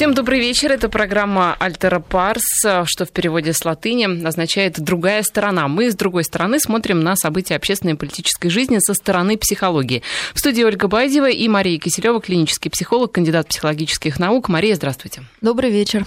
[0.00, 0.72] Всем добрый вечер.
[0.72, 2.42] Это программа «Альтера Парс»,
[2.86, 5.68] что в переводе с латыни означает «другая сторона».
[5.68, 10.02] Мы с другой стороны смотрим на события общественной и политической жизни со стороны психологии.
[10.32, 14.48] В студии Ольга Байдева и Мария Киселева, клинический психолог, кандидат психологических наук.
[14.48, 15.20] Мария, здравствуйте.
[15.42, 16.06] Добрый вечер.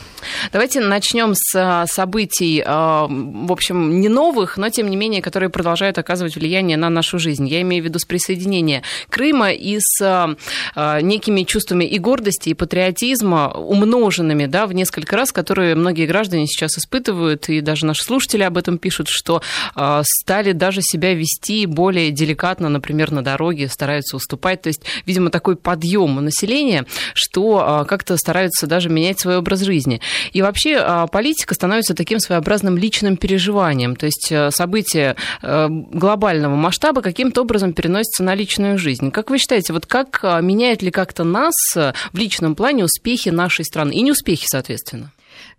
[0.51, 5.51] Давайте начнем с а, событий, а, в общем, не новых, но тем не менее, которые
[5.51, 7.47] продолжают оказывать влияние на нашу жизнь.
[7.47, 8.81] Я имею в виду с присоединения
[9.11, 10.35] Крыма и с
[10.75, 13.53] некими чувствами и гордости, и патриотизма,
[13.83, 18.57] умноженными, да, в несколько раз, которые многие граждане сейчас испытывают, и даже наши слушатели об
[18.57, 19.41] этом пишут, что
[19.75, 24.61] э, стали даже себя вести более деликатно, например, на дороге, стараются уступать.
[24.61, 30.01] То есть, видимо, такой подъем населения, что э, как-то стараются даже менять свой образ жизни.
[30.31, 33.95] И вообще э, политика становится таким своеобразным личным переживанием.
[33.95, 39.11] То есть э, события э, глобального масштаба каким-то образом переносятся на личную жизнь.
[39.11, 43.93] Как вы считаете, вот как меняет ли как-то нас в личном плане успехи нашей страны
[43.93, 45.11] и неуспехи, соответственно?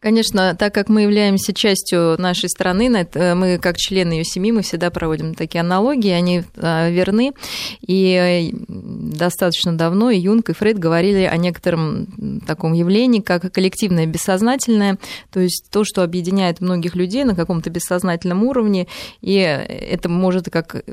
[0.04, 4.60] Конечно, так как мы являемся частью нашей страны, э, мы как члены ее семьи, мы
[4.60, 7.32] всегда проводим такие аналогии, они э, верны.
[7.80, 14.98] И достаточно давно и Юнг, и Фрейд говорили о некотором таком явлении, как коллективное бессознательное,
[15.32, 18.88] то есть то, что объединяет многих людей на каком-то бессознательном уровне,
[19.22, 20.84] и это может как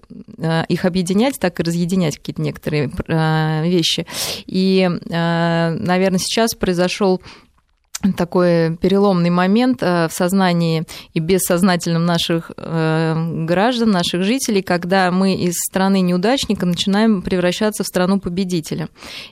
[0.69, 2.89] их объединять, так и разъединять какие-то некоторые
[3.69, 4.05] вещи.
[4.45, 7.21] И, наверное, сейчас произошел
[8.17, 15.35] такой переломный момент э, в сознании и бессознательном наших э, граждан, наших жителей, когда мы
[15.35, 18.89] из страны неудачника начинаем превращаться в страну победителя.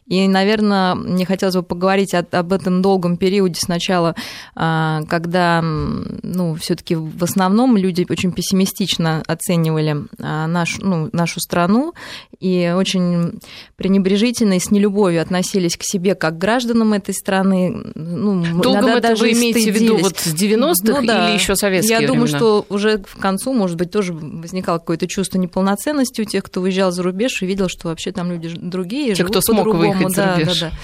[0.08, 4.16] И, наверное, мне хотелось бы поговорить об этом долгом периоде сначала,
[4.56, 11.94] э, когда ну, все-таки в основном люди очень пессимистично оценивали нашу, ну, нашу страну
[12.40, 13.40] и очень
[13.76, 17.76] пренебрежительно и с нелюбовью относились к себе как к гражданам этой страны.
[17.96, 21.30] Ну, Долго это даже вы имеете в виду вот с 90-х ну, да.
[21.30, 22.14] или еще советские Я времена?
[22.14, 26.62] думаю, что уже к концу, может быть, тоже возникало какое-то чувство неполноценности у тех, кто
[26.62, 30.36] уезжал за рубеж и видел, что вообще там люди другие, Те, кто смог выехать за
[30.36, 30.60] рубеж.
[30.60, 30.78] Да, да.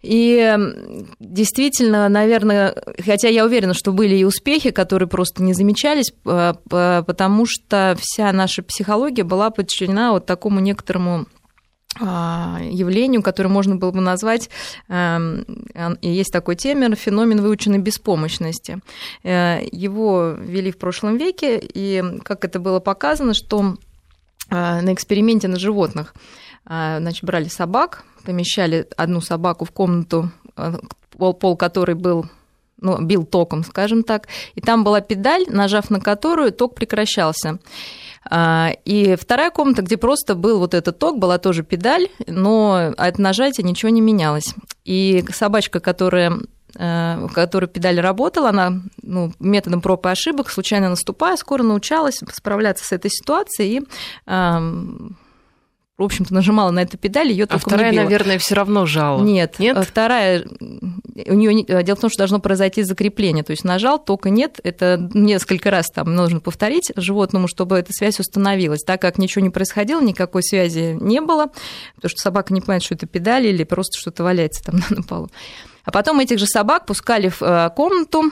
[0.00, 0.56] И
[1.18, 7.96] действительно, наверное, хотя я уверена, что были и успехи, которые просто не замечались, потому что
[7.98, 11.37] вся наша психология была подчинена вот такому некоторому а,
[11.96, 14.50] явлению, которое можно было бы назвать,
[14.88, 15.44] эм,
[16.02, 18.80] есть такой термин, феномен выученной беспомощности.
[19.24, 23.76] Э, его ввели в прошлом веке, и как это было показано, что
[24.50, 26.14] э, на эксперименте на животных
[26.66, 30.30] э, значит, брали собак, помещали одну собаку в комнату,
[31.16, 32.26] пол, пол которой был
[32.80, 37.58] ну, бил током, скажем так, и там была педаль, нажав на которую ток прекращался.
[38.24, 43.18] А, и вторая комната, где просто был вот этот ток, была тоже педаль, но от
[43.18, 44.54] нажатия ничего не менялось.
[44.84, 46.32] И собачка, которая
[46.74, 52.20] э, в которой педаль работала, она ну, методом проб и ошибок, случайно наступая, скоро научалась
[52.32, 53.86] справляться с этой ситуацией и
[55.98, 59.20] в общем-то, нажимала на эту педаль, ее А вторая, наверное, все равно жала.
[59.20, 59.76] Нет, нет.
[59.84, 60.44] Вторая,
[61.26, 63.42] у нее дело в том, что должно произойти закрепление.
[63.42, 64.60] То есть нажал, только нет.
[64.62, 68.84] Это несколько раз там нужно повторить животному, чтобы эта связь установилась.
[68.84, 71.50] Так как ничего не происходило, никакой связи не было,
[71.96, 75.30] потому что собака не понимает, что это педали или просто что-то валяется там на полу.
[75.84, 78.30] А потом этих же собак пускали в э, комнату,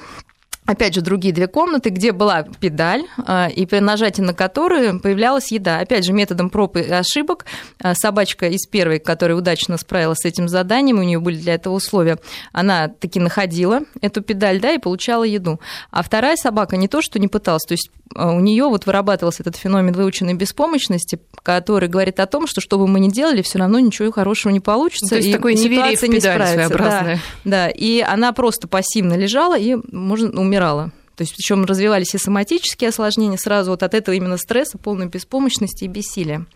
[0.67, 5.53] опять же, другие две комнаты, где была педаль, а, и при нажатии на которую появлялась
[5.53, 5.79] еда.
[5.79, 7.47] Опять же, методом проб и ошибок
[7.81, 11.75] а, собачка из первой, которая удачно справилась с этим заданием, у нее были для этого
[11.75, 12.19] условия,
[12.53, 15.61] она таки находила эту педаль, да, и получала еду.
[15.91, 19.43] А вторая собака не то, что не пыталась, то есть а, у нее вот вырабатывался
[19.43, 23.59] этот феномен выученной беспомощности, который говорит о том, что что бы мы ни делали, все
[23.59, 25.11] равно ничего хорошего не получится.
[25.11, 26.77] То есть и такое педаль не справится.
[26.77, 30.91] Да, да, и она просто пассивно лежала и можно умереть умирала.
[31.17, 35.85] То есть, причем развивались и соматические осложнения сразу вот от этого именно стресса, полной беспомощности
[35.85, 36.47] и бессилия.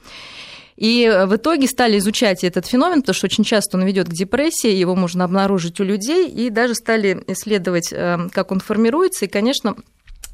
[0.77, 4.71] И в итоге стали изучать этот феномен, потому что очень часто он ведет к депрессии,
[4.71, 9.27] его можно обнаружить у людей, и даже стали исследовать, э, как он формируется.
[9.27, 9.77] И, конечно,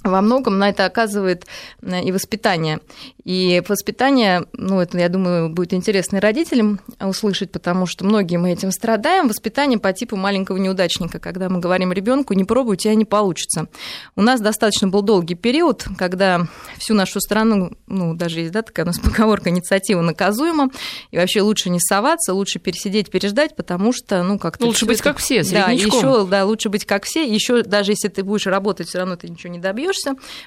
[0.08, 1.46] во многом на это оказывает
[1.82, 2.80] э, и воспитание.
[3.24, 8.52] И воспитание, ну, это, я думаю, будет интересно и родителям услышать, потому что многие мы
[8.52, 9.28] этим страдаем.
[9.28, 13.68] Воспитание по типу маленького неудачника, когда мы говорим ребенку, не пробуй, у тебя не получится.
[14.14, 16.46] У нас достаточно был долгий период, когда
[16.78, 20.70] всю нашу страну, ну, даже есть, да, такая у нас поговорка, инициатива наказуема,
[21.10, 24.66] и вообще лучше не соваться, лучше пересидеть, переждать, потому что, ну, как-то...
[24.66, 25.10] Лучше быть это...
[25.10, 28.88] как все, Да, еще, да, лучше быть как все, еще даже если ты будешь работать,
[28.88, 29.95] все равно ты ничего не добьешься,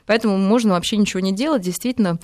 [0.06, 2.20] поэтому можно вообще ничего не делать, действительно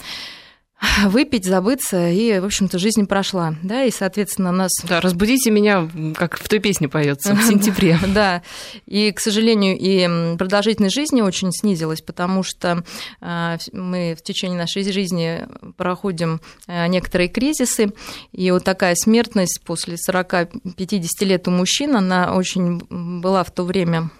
[1.05, 4.71] выпить, забыться, и, в общем-то, жизнь прошла, да, и, соответственно, нас...
[4.83, 7.97] Да, разбудите меня, как в той песне поется, в сентябре.
[8.15, 8.43] Да,
[8.85, 12.83] и, к сожалению, и продолжительность жизни очень снизилась, потому что
[13.19, 15.45] а, мы в течение нашей жизни
[15.75, 17.93] проходим а, некоторые кризисы,
[18.31, 22.79] и вот такая смертность после 40-50 лет у мужчин, она очень
[23.21, 24.11] была в то время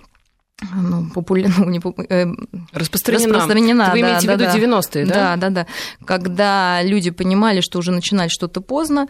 [0.73, 1.49] ну, популя...
[1.57, 2.03] ну, не попу...
[2.03, 2.25] э...
[2.71, 3.33] распространена.
[3.33, 3.91] распространена.
[3.91, 4.79] Вы да, имеете да, в виду да.
[4.79, 5.13] 90-е, да?
[5.13, 5.67] Да, да, да.
[6.05, 9.07] Когда люди понимали, что уже начинать что-то поздно,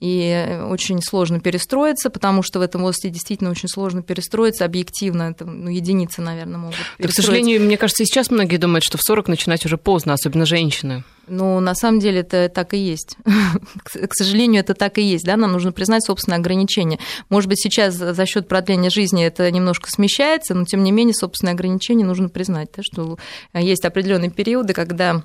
[0.00, 5.30] и очень сложно перестроиться, потому что в этом возрасте действительно очень сложно перестроиться объективно.
[5.30, 9.02] Это ну, единицы, наверное, могут да, К сожалению, мне кажется, сейчас многие думают, что в
[9.02, 11.04] 40 начинать уже поздно, особенно женщины.
[11.28, 13.16] Ну, на самом деле это так и есть.
[13.84, 15.24] К сожалению, это так и есть.
[15.24, 15.36] Да?
[15.36, 16.98] Нам нужно признать собственное ограничение.
[17.28, 21.54] Может быть, сейчас за счет продления жизни это немножко смещается, но тем не менее собственное
[21.54, 23.18] ограничение нужно признать, да, что
[23.54, 25.22] есть определенные периоды, когда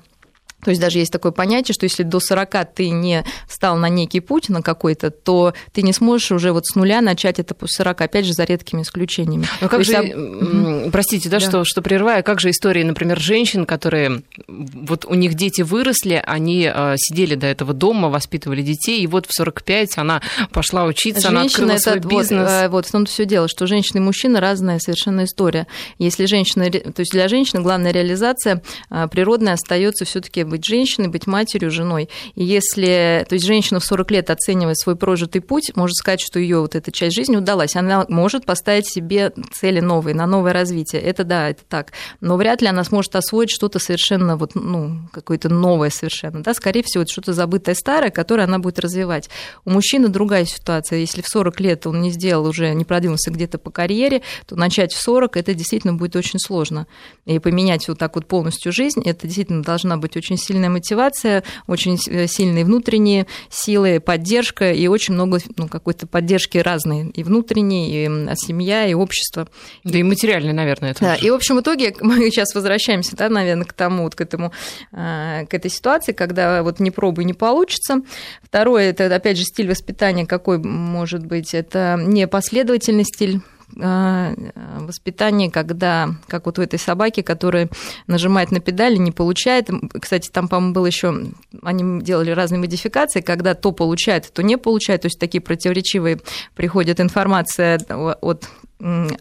[0.64, 4.20] то есть даже есть такое понятие, что если до 40 ты не стал на некий
[4.20, 8.00] путь, на какой-то, то ты не сможешь уже вот с нуля начать это после 40,
[8.00, 9.46] опять же, за редкими исключениями.
[9.60, 11.46] Но как то же, есть, простите, да, да.
[11.46, 16.70] Что, что прерываю, как же истории, например, женщин, которые, вот у них дети выросли, они
[16.72, 20.22] э, сидели до этого дома, воспитывали детей, и вот в 45 она
[20.52, 22.48] пошла учиться, Женщина она открыла это, свой бизнес.
[22.48, 25.66] Вот, э, вот в том-то все дело, что женщина и мужчина разная совершенно история.
[25.98, 31.26] Если женщина, то есть для женщины главная реализация э, природная остается все-таки быть женщиной, быть
[31.26, 32.08] матерью, женой.
[32.36, 36.38] И если, то есть женщина в 40 лет оценивает свой прожитый путь, может сказать, что
[36.38, 37.74] ее вот эта часть жизни удалась.
[37.74, 41.02] Она может поставить себе цели новые, на новое развитие.
[41.02, 41.92] Это да, это так.
[42.20, 46.42] Но вряд ли она сможет освоить что-то совершенно вот, ну, какое-то новое совершенно.
[46.42, 46.54] Да?
[46.54, 49.28] Скорее всего, это что-то забытое старое, которое она будет развивать.
[49.64, 51.00] У мужчины другая ситуация.
[51.00, 54.92] Если в 40 лет он не сделал уже, не продвинулся где-то по карьере, то начать
[54.92, 56.86] в 40 это действительно будет очень сложно.
[57.24, 61.98] И поменять вот так вот полностью жизнь, это действительно должна быть очень сильная мотивация, очень
[62.08, 68.34] э, сильные внутренние силы, поддержка и очень много ну, какой-то поддержки разной, и внутренней, и
[68.36, 69.48] семья, и общество.
[69.84, 71.00] Да и материальной, наверное, это.
[71.00, 74.52] Да, и в общем итоге мы сейчас возвращаемся, да, наверное, к тому, вот к этому,
[74.92, 78.02] э, к этой ситуации, когда вот не пробуй, не получится.
[78.42, 83.40] Второе, это опять же стиль воспитания, какой может быть, это непоследовательный стиль
[83.80, 84.34] а,
[84.80, 87.68] воспитание, когда, как вот у этой собаки, которая
[88.06, 89.68] нажимает на педали, не получает.
[90.00, 91.32] Кстати, там, по-моему, было еще,
[91.62, 95.02] они делали разные модификации, когда то получает, то не получает.
[95.02, 96.20] То есть такие противоречивые
[96.54, 97.78] приходит информация
[98.20, 98.48] от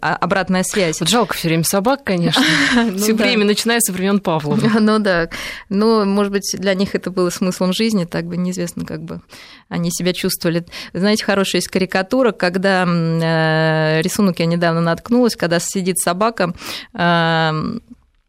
[0.01, 0.99] обратная связь.
[0.99, 2.43] Вот жалко все время собак, конечно.
[2.75, 3.23] ну, все да.
[3.23, 4.59] время, начиная со времен Павлова.
[4.79, 5.29] ну да.
[5.69, 9.21] Но, может быть, для них это было смыслом жизни, так бы неизвестно, как бы
[9.69, 10.65] они себя чувствовали.
[10.93, 16.53] Знаете, хорошая есть карикатура, когда э, рисунок я недавно наткнулась, когда сидит собака,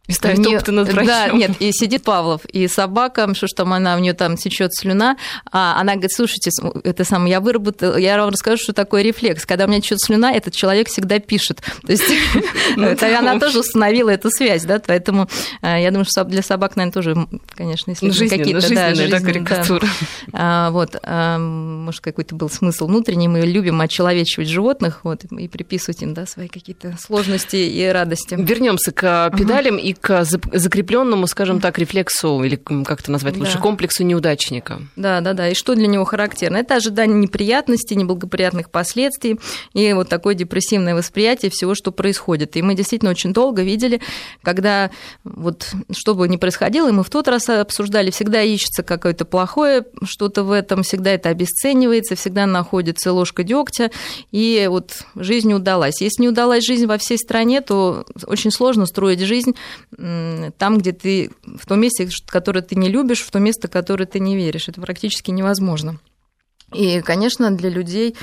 [0.06, 1.06] и ставит не, опыты над врачом.
[1.06, 4.75] Да, нет, и сидит Павлов, и собака, что ж там она, у нее там течет
[4.75, 5.17] слюна,
[5.51, 6.51] а она говорит, слушайте,
[6.85, 9.47] это самое, я выработала, я вам расскажу, что такое рефлекс.
[9.47, 11.62] Когда у меня течет слюна, этот человек всегда пишет.
[11.87, 12.05] То есть
[12.77, 15.27] ну она тоже установила эту связь, да, поэтому
[15.62, 17.17] э, я думаю, что для собак, наверное, тоже,
[17.55, 18.75] конечно, если какие-то...
[18.75, 19.89] Да, карикатура.
[20.33, 26.03] А, вот, а, может, какой-то был смысл внутренний, мы любим очеловечивать животных, вот, и приписывать
[26.03, 28.35] им, да, свои какие-то сложности и радости.
[28.39, 33.61] Вернемся к педалям и к закрепленному, скажем так, рефлексу, или как это назвать лучше, да.
[33.61, 34.81] комплексу неудачника.
[34.96, 35.49] Да, да, да.
[35.49, 36.56] И что для него характерно?
[36.56, 39.38] Это ожидание неприятностей, неблагоприятных последствий
[39.73, 42.56] и вот такое депрессивное восприятие всего, что происходит.
[42.56, 44.01] И мы действительно очень долго видели,
[44.43, 44.91] когда
[45.24, 49.84] вот что бы ни происходило, и мы в тот раз обсуждали, всегда ищется какое-то плохое
[50.05, 53.91] что-то в этом, всегда это обесценивается, всегда находится ложка дегтя,
[54.31, 56.01] и вот жизнь не удалась.
[56.01, 59.55] Если не удалась жизнь во всей стране, то очень сложно строить жизнь
[59.96, 64.20] там, где ты, в том месте, которое ты не любишь, в то место, которое ты
[64.20, 64.69] не веришь.
[64.69, 65.98] Это практически невозможно.
[66.72, 68.17] И, конечно, для людей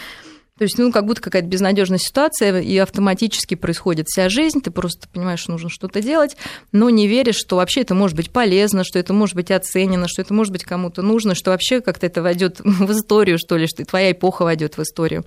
[0.62, 5.08] то есть, ну, как будто какая-то безнадежная ситуация, и автоматически происходит вся жизнь, ты просто
[5.08, 6.38] понимаешь, что нужно что-то делать,
[6.72, 10.22] но не веришь, что вообще это может быть полезно, что это может быть оценено, что
[10.22, 13.84] это может быть кому-то нужно, что вообще как-то это войдет в историю, что ли, что
[13.86, 15.26] твоя эпоха войдет в историю.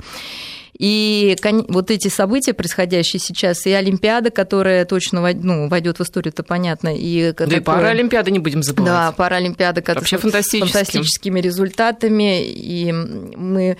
[0.78, 1.36] И
[1.66, 6.96] вот эти события, происходящие сейчас, и Олимпиада, которая точно ну, войдет в историю, это понятно.
[6.96, 7.60] И да которая...
[7.60, 8.92] и Паралимпиада не будем забывать.
[8.92, 12.44] Да, Паралимпиада, которая Вообще с фантастическими результатами.
[12.44, 13.78] И мы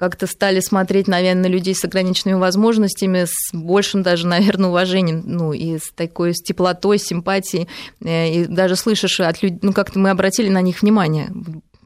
[0.00, 5.52] как-то стали смотреть, наверное, на людей с ограниченными возможностями, с большим даже, наверное, уважением, ну,
[5.52, 7.68] и с такой с теплотой, симпатией,
[8.02, 11.30] э, и даже слышишь от людей, ну, как-то мы обратили на них внимание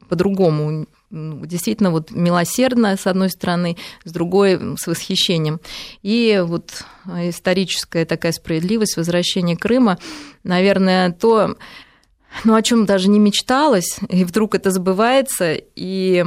[0.07, 5.59] по-другому, ну, действительно вот милосердно, с одной стороны, с другой с восхищением.
[6.01, 9.97] И вот историческая такая справедливость, возвращение Крыма,
[10.45, 11.57] наверное, то,
[12.45, 16.23] ну, о чем даже не мечталось, и вдруг это забывается, и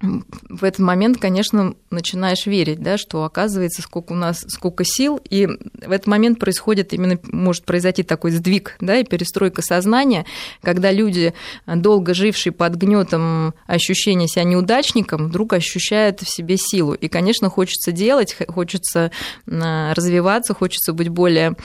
[0.00, 5.46] в этот момент, конечно, начинаешь верить, да, что оказывается, сколько у нас, сколько сил, и
[5.46, 10.26] в этот момент происходит именно, может произойти такой сдвиг, да, и перестройка сознания,
[10.62, 11.32] когда люди,
[11.66, 16.92] долго жившие под гнетом ощущения себя неудачником, вдруг ощущают в себе силу.
[16.92, 19.10] И, конечно, хочется делать, хочется
[19.46, 21.56] развиваться, хочется быть более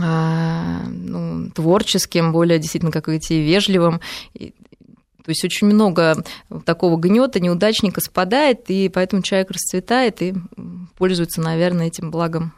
[0.00, 4.00] а, ну, творческим, более действительно как идти вежливым.
[5.24, 6.24] То есть очень много
[6.64, 10.34] такого гнета, неудачника спадает, и поэтому человек расцветает и
[10.98, 12.52] пользуется, наверное, этим благом.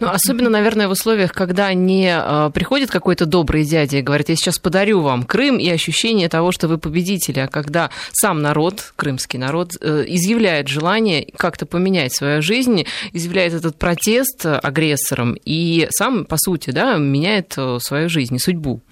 [0.00, 4.36] Ну, особенно, наверное, в условиях, когда не а, приходит какой-то добрый дядя и говорит, я
[4.36, 9.38] сейчас подарю вам Крым и ощущение того, что вы победители, а когда сам народ, крымский
[9.38, 16.36] народ, э, изъявляет желание как-то поменять свою жизнь, изъявляет этот протест агрессорам и сам, по
[16.36, 18.82] сути, да, меняет э, свою жизнь и судьбу.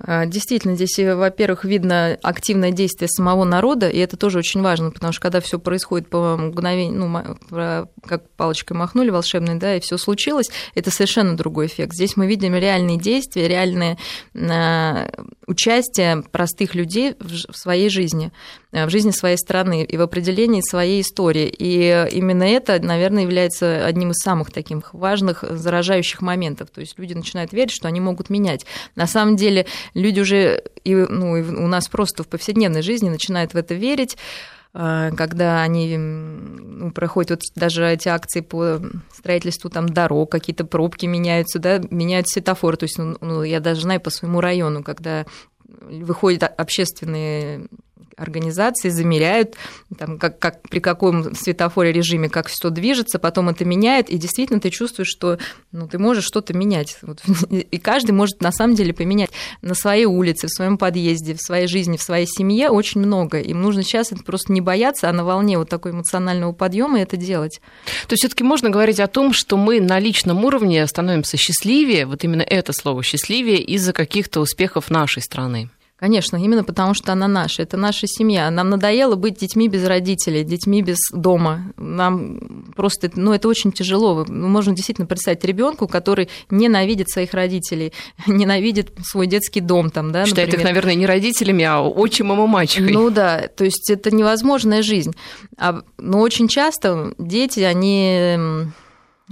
[0.00, 4.90] А, действительно, здесь, э, во-первых, видно активное действие самого народа, и это тоже очень важно,
[4.90, 9.98] потому что когда все происходит по мгновению, ну, как палочкой махнули волшебной, да, и все
[9.98, 11.94] случилось, это совершенно другой эффект.
[11.94, 13.98] Здесь мы видим реальные действия, реальное
[14.34, 15.08] а,
[15.46, 18.32] участие простых людей в своей жизни,
[18.72, 21.52] э, в жизни своей страны и в определении своей истории.
[21.56, 26.70] И именно это, наверное, является одним из самых таких важных заражающих моментов.
[26.70, 28.66] То есть люди начинают верить, что они могут менять.
[28.96, 33.08] На самом деле деле люди уже, и, ну, и у нас просто в повседневной жизни
[33.08, 34.16] начинают в это верить,
[34.74, 38.80] а, когда они ну, проходят вот даже эти акции по
[39.12, 42.76] строительству там дорог, какие-то пробки меняются, да, меняют светофоры.
[42.78, 45.26] То есть, ну, ну, я даже знаю по своему району, когда
[45.66, 47.66] выходят общественные
[48.22, 49.56] организации замеряют,
[49.98, 54.60] там, как, как, при каком светофоре режиме, как все движется, потом это меняет, и действительно
[54.60, 55.38] ты чувствуешь, что
[55.72, 56.98] ну, ты можешь что-то менять.
[57.02, 61.40] Вот, и каждый может на самом деле поменять на своей улице, в своем подъезде, в
[61.40, 63.40] своей жизни, в своей семье очень много.
[63.40, 67.16] Им нужно сейчас это просто не бояться, а на волне вот такой эмоционального подъема это
[67.16, 67.60] делать.
[68.08, 72.24] То есть все-таки можно говорить о том, что мы на личном уровне становимся счастливее, вот
[72.24, 75.70] именно это слово счастливее из-за каких-то успехов нашей страны.
[76.02, 78.50] Конечно, именно потому что она наша, это наша семья.
[78.50, 81.72] Нам надоело быть детьми без родителей, детьми без дома.
[81.76, 84.24] Нам просто, ну, это очень тяжело.
[84.26, 87.92] Можно действительно представить ребенку, который ненавидит своих родителей,
[88.26, 90.66] ненавидит свой детский дом там, да, Считает например.
[90.66, 92.92] их, наверное, не родителями, а отчимом и мачехой.
[92.92, 95.12] Ну да, то есть это невозможная жизнь.
[95.56, 98.72] А, но очень часто дети, они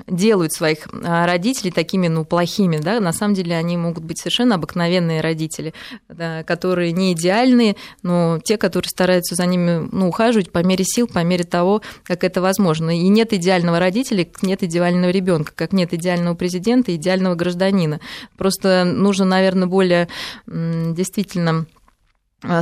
[0.07, 4.57] делают своих а, родителей такими, ну, плохими, да, на самом деле они могут быть совершенно
[4.57, 5.75] обыкновенные родители,
[6.09, 11.07] да, которые не идеальные, но те, которые стараются за ними, ну, ухаживать по мере сил,
[11.07, 12.97] по мере того, как это возможно.
[12.97, 18.01] И нет идеального родителя, нет идеального ребенка, как нет идеального президента, идеального гражданина.
[18.37, 20.09] Просто нужно, наверное, более
[20.47, 21.67] действительно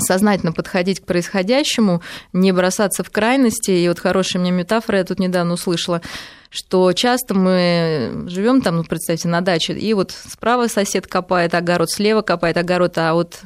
[0.01, 3.71] сознательно подходить к происходящему, не бросаться в крайности.
[3.71, 6.03] И вот хорошая мне метафора я тут недавно услышала
[6.51, 11.91] что часто мы живем там, ну, представьте, на даче, и вот справа сосед копает огород,
[11.91, 13.43] слева копает огород, а вот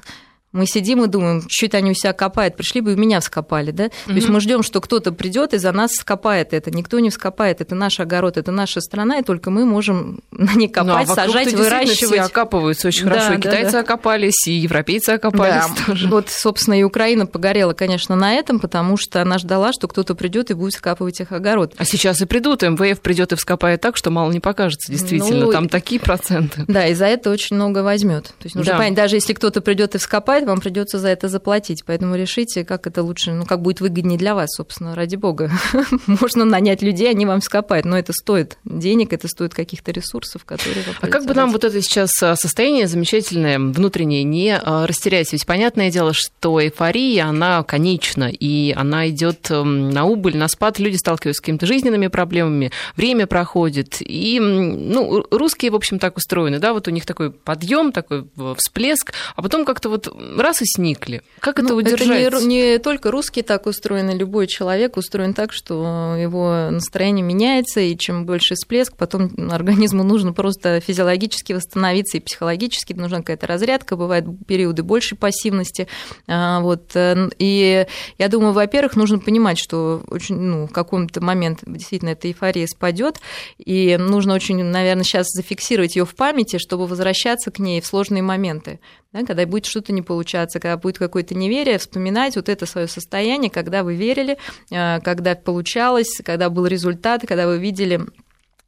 [0.52, 3.70] мы сидим и думаем, что это они у себя копают, пришли бы и меня вскопали,
[3.70, 3.86] да?
[3.86, 4.06] Mm-hmm.
[4.06, 6.70] То есть мы ждем, что кто-то придет и за нас вскопает это.
[6.70, 10.68] Никто не вскопает, это наш огород, это наша страна, и только мы можем на ней
[10.68, 11.96] копать, ну, а сажать, выращивать.
[11.96, 13.34] Все окапываются очень да, хорошо.
[13.34, 13.80] И китайцы да.
[13.80, 15.84] окопались, и европейцы окопались да.
[15.86, 16.08] тоже.
[16.08, 20.50] Вот, собственно, и Украина погорела, конечно, на этом, потому что она ждала, что кто-то придет
[20.50, 21.74] и будет вскапывать их огород.
[21.78, 25.46] А сейчас и придут, МВФ придет и вскопает так, что мало не покажется, действительно.
[25.46, 26.64] Ну, Там такие проценты.
[26.68, 28.24] Да, и за это очень много возьмет.
[28.24, 28.78] То есть нужно да.
[28.78, 31.84] понять, даже если кто-то придет и вскопает, покупает, вам придется за это заплатить.
[31.86, 35.50] Поэтому решите, как это лучше, ну, как будет выгоднее для вас, собственно, ради бога.
[36.06, 40.84] Можно нанять людей, они вам скопают, но это стоит денег, это стоит каких-то ресурсов, которые
[41.00, 45.32] А как бы нам вот это сейчас а, состояние замечательное, внутреннее, не а, растерять?
[45.32, 50.96] Ведь понятное дело, что эйфория, она конечна, и она идет на убыль, на спад, люди
[50.96, 56.72] сталкиваются с какими-то жизненными проблемами, время проходит, и, ну, русские, в общем, так устроены, да,
[56.72, 60.08] вот у них такой подъем, такой всплеск, а потом как-то вот
[60.38, 61.22] раз и сникли.
[61.40, 62.22] Как это ну, удержать?
[62.22, 67.80] Это не, не только русские так устроены, любой человек устроен так, что его настроение меняется,
[67.80, 73.96] и чем больше всплеск, потом организму нужно просто физиологически восстановиться и психологически, нужна какая-то разрядка,
[73.96, 75.88] бывают периоды большей пассивности.
[76.26, 76.90] А, вот.
[76.94, 77.86] Э, и
[78.18, 83.20] я думаю, во-первых, нужно понимать, что очень, ну, в каком-то момент действительно эта эйфория спадет,
[83.58, 88.22] и нужно очень, наверное, сейчас зафиксировать ее в памяти, чтобы возвращаться к ней в сложные
[88.22, 88.80] моменты
[89.12, 93.50] да, когда будет что-то не получаться, когда будет какое-то неверие, вспоминать вот это свое состояние,
[93.50, 94.38] когда вы верили,
[94.70, 98.00] э, когда получалось, когда был результат, когда вы видели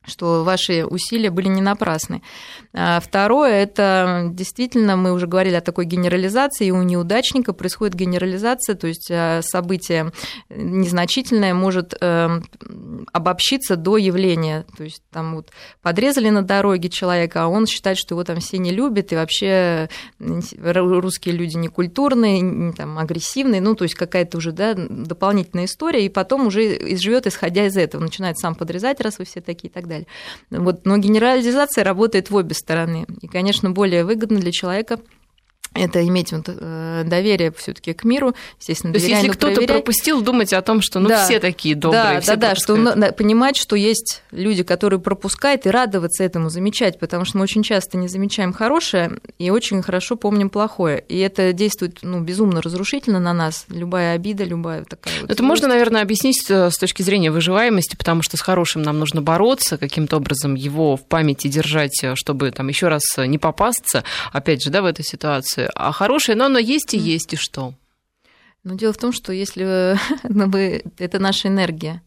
[0.06, 2.22] что ваши усилия были не напрасны.
[2.72, 8.74] А второе, это действительно, мы уже говорили о такой генерализации, и у неудачника происходит генерализация,
[8.74, 10.12] то есть а, событие
[10.50, 12.40] незначительное может э,
[13.12, 14.66] обобщиться до явления.
[14.76, 15.50] То есть там вот
[15.82, 19.88] подрезали на дороге человека, а он считает, что его там все не любят, и вообще
[20.18, 26.48] русские люди некультурные, там, агрессивные, ну, то есть какая-то уже да, дополнительная история, и потом
[26.48, 29.93] уже живет исходя из этого, начинает сам подрезать, раз вы все такие и так далее
[29.94, 30.06] далее.
[30.50, 33.06] Вот, но генерализация работает в обе стороны.
[33.20, 34.98] И, конечно, более выгодно для человека
[35.74, 40.52] это иметь вот, э, доверие все-таки к миру, естественно, То есть, если кто-то пропустил, думать
[40.52, 43.74] о том, что ну да, все такие добрые, да, все да, да, что понимать, что
[43.74, 48.52] есть люди, которые пропускают, и радоваться этому, замечать, потому что мы очень часто не замечаем
[48.52, 54.14] хорошее и очень хорошо помним плохое, и это действует ну, безумно разрушительно на нас, любая
[54.14, 55.14] обида, любая такая.
[55.22, 59.00] Вот это можно, наверное, объяснить э, с точки зрения выживаемости, потому что с хорошим нам
[59.00, 64.04] нужно бороться, каким-то образом его в памяти держать, э, чтобы там еще раз не попасться,
[64.32, 67.74] опять же, да, в этой ситуации а хорошее, но оно есть и есть, и что?
[68.62, 69.96] Но дело в том, что если
[70.28, 72.02] ну, вы, это наша энергия,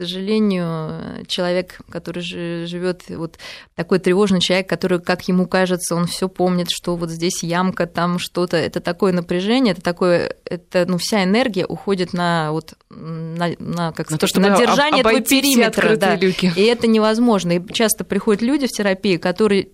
[0.00, 3.38] сожалению, человек, который живет, вот
[3.74, 8.18] такой тревожный человек, который, как ему кажется, он все помнит, что вот здесь ямка, там
[8.18, 13.92] что-то, это такое напряжение, это такое, это, ну, вся энергия уходит на вот на, на
[13.92, 16.16] как на сказать, то, чтобы на держание этого периметра, да.
[16.16, 16.52] люки.
[16.56, 17.52] И это невозможно.
[17.52, 19.68] И часто приходят люди в терапию, которые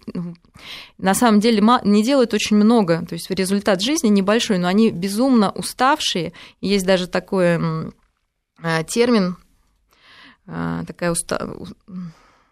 [0.98, 5.50] на самом деле не делают очень много, то есть результат жизни небольшой, но они безумно
[5.50, 6.32] уставшие.
[6.60, 7.58] Есть даже такой
[8.62, 9.36] а, термин
[10.46, 11.48] такая уста...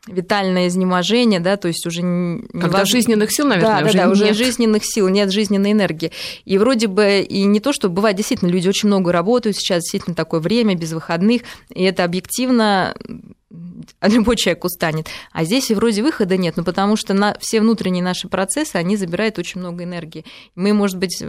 [0.07, 4.11] витальное изнеможение, да, то есть уже не Когда жизненных сил, наверное, да, уже да, да,
[4.11, 4.13] нет.
[4.13, 6.13] уже жизненных сил, нет жизненной энергии.
[6.45, 10.15] И вроде бы и не то, что бывает действительно люди очень много работают сейчас, действительно
[10.15, 12.95] такое время без выходных, и это объективно
[14.03, 15.09] любой человек устанет.
[15.33, 18.97] А здесь и вроде выхода нет, ну потому что на, все внутренние наши процессы, они
[18.97, 20.25] забирают очень много энергии.
[20.55, 21.23] Мы, может быть,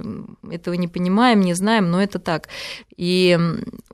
[0.49, 2.47] этого не понимаем, не знаем, но это так.
[2.97, 3.37] И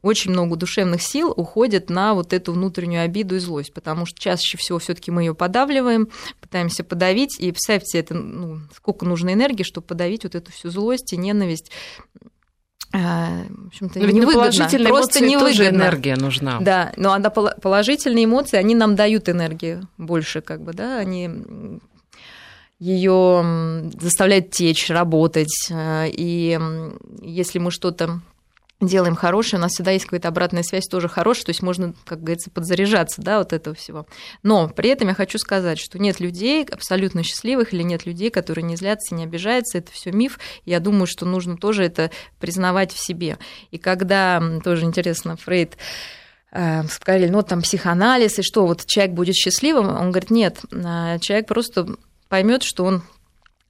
[0.01, 4.57] очень много душевных сил уходит на вот эту внутреннюю обиду и злость, потому что чаще
[4.57, 6.09] всего все таки мы ее подавливаем,
[6.39, 11.13] пытаемся подавить, и представьте, это, ну, сколько нужно энергии, чтобы подавить вот эту всю злость
[11.13, 11.71] и ненависть
[12.21, 12.27] а,
[12.93, 14.33] в общем-то, но невыгодно.
[14.33, 15.47] Положительные Просто эмоции невыгодно.
[15.47, 16.59] тоже энергия нужна.
[16.59, 21.29] Да, но она положительные эмоции, они нам дают энергию больше, как бы, да, они
[22.79, 25.67] ее заставляют течь, работать.
[25.69, 26.59] Э, и
[27.21, 28.21] если мы что-то
[28.81, 32.19] делаем хорошее, у нас всегда есть какая-то обратная связь тоже хорошая, то есть можно, как
[32.19, 34.07] говорится, подзаряжаться, да, вот этого всего.
[34.43, 38.63] Но при этом я хочу сказать, что нет людей абсолютно счастливых или нет людей, которые
[38.63, 40.39] не злятся, не обижаются, это все миф.
[40.65, 43.37] Я думаю, что нужно тоже это признавать в себе.
[43.69, 45.77] И когда, тоже интересно, Фрейд
[46.51, 51.19] э, сказали, ну, там психоанализ, и что, вот человек будет счастливым, он говорит, нет, э,
[51.19, 51.87] человек просто
[52.29, 53.03] поймет, что он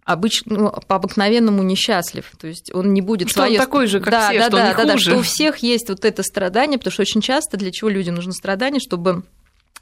[0.04, 2.26] обычно, ну, по-обыкновенному несчастлив.
[2.40, 3.60] То есть он не будет что свое...
[3.60, 4.94] он такой же, как да, все, да, что да, он не да, хуже.
[4.94, 8.16] да, что у всех есть вот это страдание, потому что очень часто для чего людям
[8.16, 9.24] нужно страдание, чтобы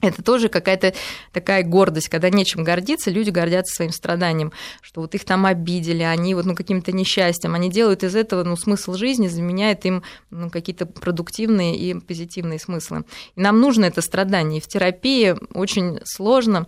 [0.02, 0.94] это тоже какая-то
[1.34, 6.36] такая гордость, когда нечем гордиться, люди гордятся своим страданием, что вот их там обидели, они
[6.36, 10.86] вот ну, каким-то несчастьем, они делают из этого ну, смысл жизни, заменяет им ну, какие-то
[10.86, 13.04] продуктивные и позитивные смыслы.
[13.36, 14.60] И нам нужно это страдание.
[14.60, 16.68] И в терапии очень сложно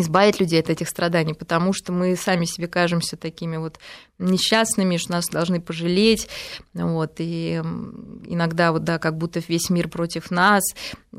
[0.00, 3.78] избавить людей от этих страданий, потому что мы сами себе кажемся такими вот
[4.18, 6.28] несчастными, что нас должны пожалеть,
[6.74, 7.62] вот, и
[8.24, 10.62] иногда вот, да, как будто весь мир против нас,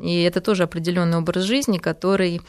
[0.00, 2.40] и это тоже определенный образ жизни, который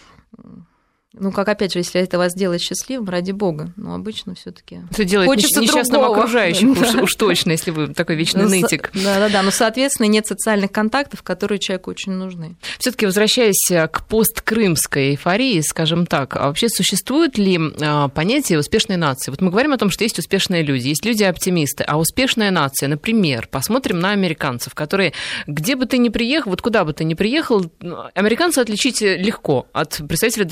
[1.14, 3.74] ну, как опять же, если это вас делает счастливым, ради бога.
[3.76, 6.20] Но обычно все-таки Это делает хочется несчастным другого.
[6.20, 6.82] окружающим, да.
[6.82, 8.92] уж, уж точно, если вы такой вечный ну, нытик.
[8.94, 9.42] Да, да, да.
[9.44, 12.56] Но, соответственно, нет социальных контактов, которые человеку очень нужны.
[12.80, 19.32] Все-таки возвращаясь к посткрымской эйфории, скажем так, а вообще существует ли а, понятие успешной нации?
[19.32, 23.50] Вот мы говорим о том, что есть успешные люди, есть люди-оптимисты, а успешная нация, например,
[23.52, 25.12] посмотрим на американцев, которые
[25.46, 27.70] где бы ты ни приехал, вот куда бы ты ни приехал,
[28.16, 30.46] американцы отличить легко от представителей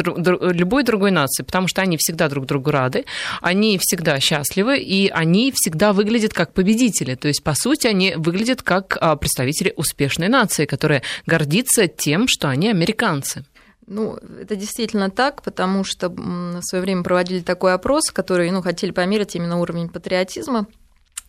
[0.52, 3.06] любой другой нации, потому что они всегда друг другу рады,
[3.42, 7.16] они всегда счастливы, и они всегда выглядят как победители.
[7.16, 12.50] То есть, по сути, они выглядят как а, представители успешной нации, которая гордится тем, что
[12.50, 13.46] они американцы.
[13.88, 18.92] Ну, это действительно так, потому что в свое время проводили такой опрос, который ну, хотели
[18.92, 20.68] померить именно уровень патриотизма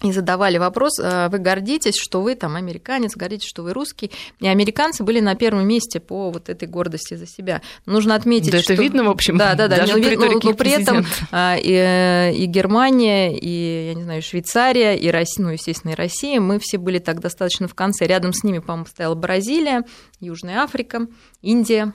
[0.03, 4.11] и задавали вопрос, «А вы гордитесь, что вы там американец, гордитесь, что вы русский.
[4.41, 7.61] И американцы были на первом месте по вот этой гордости за себя.
[7.87, 8.73] Нужно отметить, да что...
[8.73, 12.43] это видно, в общем, да, да, да, даже но, но, но при этом а, и,
[12.43, 16.79] и Германия, и, я не знаю, Швейцария, и Россия, ну, естественно, и Россия, мы все
[16.79, 18.07] были так достаточно в конце.
[18.07, 19.85] Рядом с ними, по-моему, стояла Бразилия,
[20.21, 21.07] Южная Африка,
[21.43, 21.93] Индия,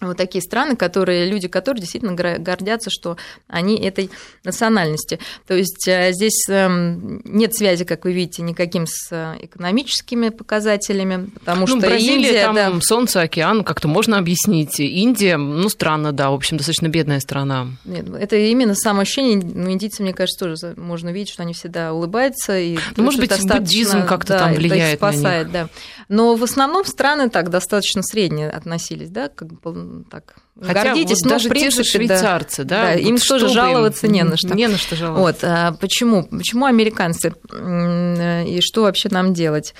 [0.00, 3.16] вот такие страны, которые, люди, которые действительно гордятся, что
[3.48, 4.10] они этой
[4.42, 5.18] национальности.
[5.46, 11.30] То есть э, здесь эм, нет связи, как вы видите, никаким с э, экономическими показателями,
[11.34, 12.42] потому ну, что Бразилия, Индия...
[12.42, 14.80] там да, солнце, океан, как-то можно объяснить.
[14.80, 17.68] Индия, ну, странно, да, в общем, достаточно бедная страна.
[17.84, 19.40] Нет, это именно самоощущение.
[19.42, 22.58] Ну, индийцы, мне кажется, тоже можно видеть, что они всегда улыбаются.
[22.58, 25.68] И ну, может быть, буддизм как-то да, там влияет спасает, на них.
[25.93, 25.93] Да.
[26.08, 31.24] Но в основном страны так достаточно средние относились, да, как бы так Хотя гордитесь, вот
[31.24, 34.12] но даже принципе, те же швейцарцы, да, да, да им тоже жаловаться им?
[34.12, 34.54] не на что.
[34.54, 35.22] Не на что жаловаться.
[35.22, 36.24] Вот, а почему?
[36.24, 39.74] Почему американцы и что вообще нам делать?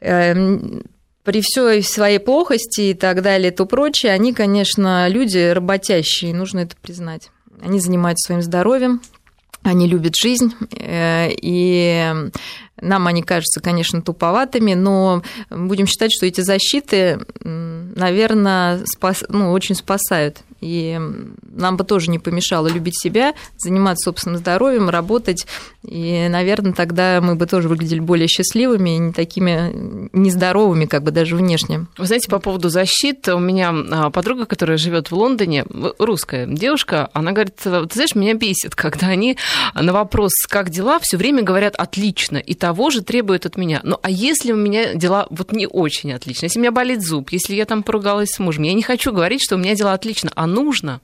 [0.00, 0.82] Эм,
[1.24, 6.60] при всей своей плохости и так далее, и то прочее, они, конечно, люди работящие, нужно
[6.60, 7.30] это признать.
[7.60, 9.02] Они занимаются своим здоровьем,
[9.62, 12.30] они любят жизнь, э, и
[12.80, 19.74] нам они кажутся, конечно, туповатыми, но будем считать, что эти защиты, наверное, спас, ну, очень
[19.74, 20.98] спасают и
[21.42, 25.46] нам бы тоже не помешало любить себя, заниматься собственным здоровьем, работать.
[25.82, 31.10] И, наверное, тогда мы бы тоже выглядели более счастливыми и не такими нездоровыми, как бы
[31.10, 31.86] даже внешне.
[31.96, 35.64] Вы знаете, по поводу защиты, у меня а, подруга, которая живет в Лондоне,
[35.98, 39.36] русская девушка, она говорит, ты знаешь, меня бесит, когда они
[39.74, 43.80] на вопрос, как дела, все время говорят отлично, и того же требуют от меня.
[43.84, 47.30] Ну, а если у меня дела вот не очень отлично, если у меня болит зуб,
[47.30, 50.30] если я там поругалась с мужем, я не хочу говорить, что у меня дела отлично,
[50.34, 51.00] а нужно?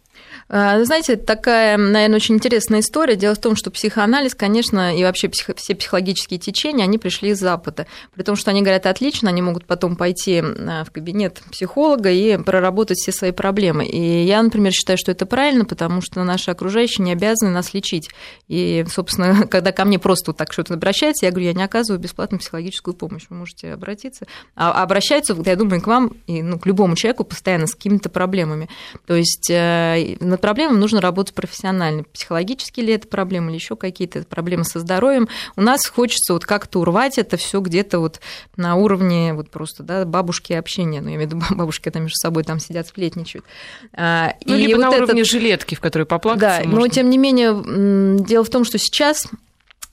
[0.49, 3.17] А, знаете, такая, наверное, очень интересная история.
[3.17, 7.41] Дело в том, что психоанализ, конечно, и вообще психо- все психологические течения, они пришли из
[7.41, 7.87] Запада.
[8.15, 12.37] При том, что они говорят отлично, они могут потом пойти а, в кабинет психолога и
[12.37, 13.87] проработать все свои проблемы.
[13.87, 18.11] И я, например, считаю, что это правильно, потому что наши окружающие не обязаны нас лечить.
[18.49, 22.01] И, собственно, когда ко мне просто вот так что-то обращается, я говорю, я не оказываю
[22.01, 24.27] бесплатную психологическую помощь, вы можете обратиться.
[24.55, 28.69] А обращаются, я думаю, к вам и ну, к любому человеку постоянно с какими-то проблемами.
[29.07, 32.05] То есть э, над проблемами нужно работать профессионально.
[32.13, 35.29] Психологически ли это проблемы или еще какие-то проблемы со здоровьем.
[35.57, 38.21] У нас хочется вот как-то урвать это все где-то вот
[38.57, 41.01] на уровне вот просто да, бабушки общения.
[41.01, 43.45] Ну, я имею в виду бабушки, это между собой там сидят, сплетничают.
[43.93, 45.03] А, ну, и либо вот на этот...
[45.03, 46.81] уровне жилетки, в которой поплакаться Да, можно.
[46.81, 49.29] но тем не менее, дело в том, что сейчас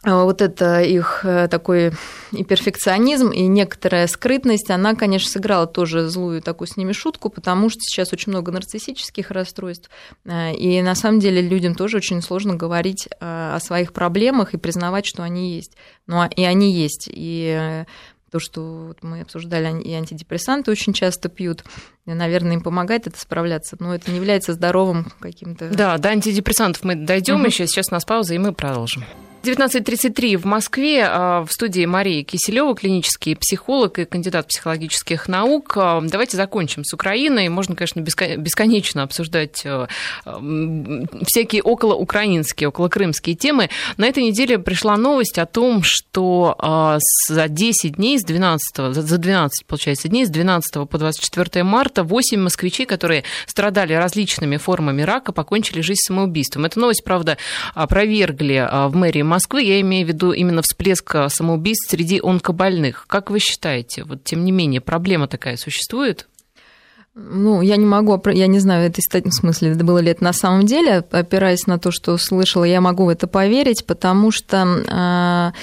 [0.04, 1.92] вот это их э, такой
[2.32, 7.70] и перфекционизм, и некоторая скрытность, она, конечно, сыграла тоже злую такую с ними шутку, потому
[7.70, 9.92] что сейчас очень много нарциссических расстройств,
[10.26, 14.58] э, и на самом деле людям тоже очень сложно говорить э, о своих проблемах и
[14.58, 15.78] признавать, что они есть.
[16.08, 17.08] Ну, а, и они есть.
[17.12, 17.86] И
[18.32, 21.64] то, что мы обсуждали, и антидепрессанты очень часто пьют,
[22.06, 25.70] наверное, им помогает это справляться, но это не является здоровым каким-то...
[25.70, 27.48] Да, до антидепрессантов мы дойдем угу.
[27.48, 29.04] еще, сейчас у нас пауза, и мы продолжим.
[29.44, 31.04] 19.33 в Москве.
[31.04, 35.74] А, в студии Мария Киселева, клинический психолог и кандидат психологических наук.
[35.78, 37.50] А, давайте закончим с Украиной.
[37.50, 39.88] Можно, конечно, бесконечно обсуждать а,
[41.26, 43.72] всякие околоукраинские, околокрымские темы.
[43.98, 49.66] На этой неделе пришла новость о том, что за 10 дней, с 12, за 12,
[49.66, 55.82] получается, дней, с 12 по 24 марта 8 москвичей, которые страдали различными формами рака, покончили
[55.82, 56.66] жизнь самоубийством.
[56.66, 57.38] Эту новость, правда,
[57.74, 63.06] опровергли в мэрии Москвы, я имею в виду именно всплеск самоубийств среди онкобольных.
[63.08, 66.28] Как вы считаете, вот тем не менее, проблема такая существует?
[67.16, 70.66] Ну, я не могу, я не знаю, это в смысле, было ли это на самом
[70.66, 75.54] деле, опираясь на то, что слышала, я могу в это поверить, потому что а,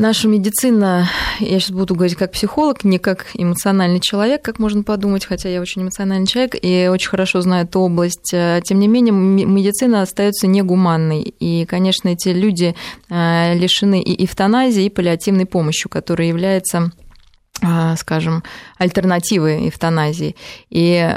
[0.00, 1.10] Наша медицина,
[1.40, 5.60] я сейчас буду говорить как психолог, не как эмоциональный человек, как можно подумать, хотя я
[5.60, 8.32] очень эмоциональный человек и очень хорошо знаю эту область.
[8.32, 11.20] Э, тем не менее, медицина остается негуманной.
[11.20, 12.74] И, конечно, эти люди
[13.10, 16.92] э, лишены и эвтаназии, и паллиативной помощью, которая является
[17.60, 18.42] э, скажем,
[18.78, 20.34] альтернативы эвтаназии.
[20.70, 21.14] И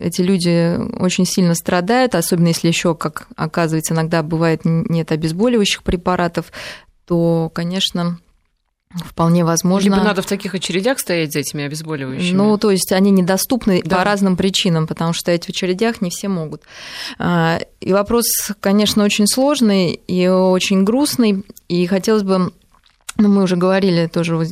[0.00, 6.52] эти люди очень сильно страдают, особенно если еще, как оказывается, иногда бывает нет обезболивающих препаратов,
[7.06, 8.18] то, конечно,
[8.94, 9.94] Вполне возможно.
[9.94, 12.36] Либо надо в таких очередях стоять за этими обезболивающими.
[12.36, 13.96] Ну, то есть они недоступны да.
[13.96, 16.62] по разным причинам, потому что стоять в очередях не все могут.
[17.18, 18.26] А, и вопрос,
[18.60, 21.44] конечно, очень сложный и очень грустный.
[21.68, 22.52] И хотелось бы
[23.18, 24.46] ну, мы уже говорили тоже вот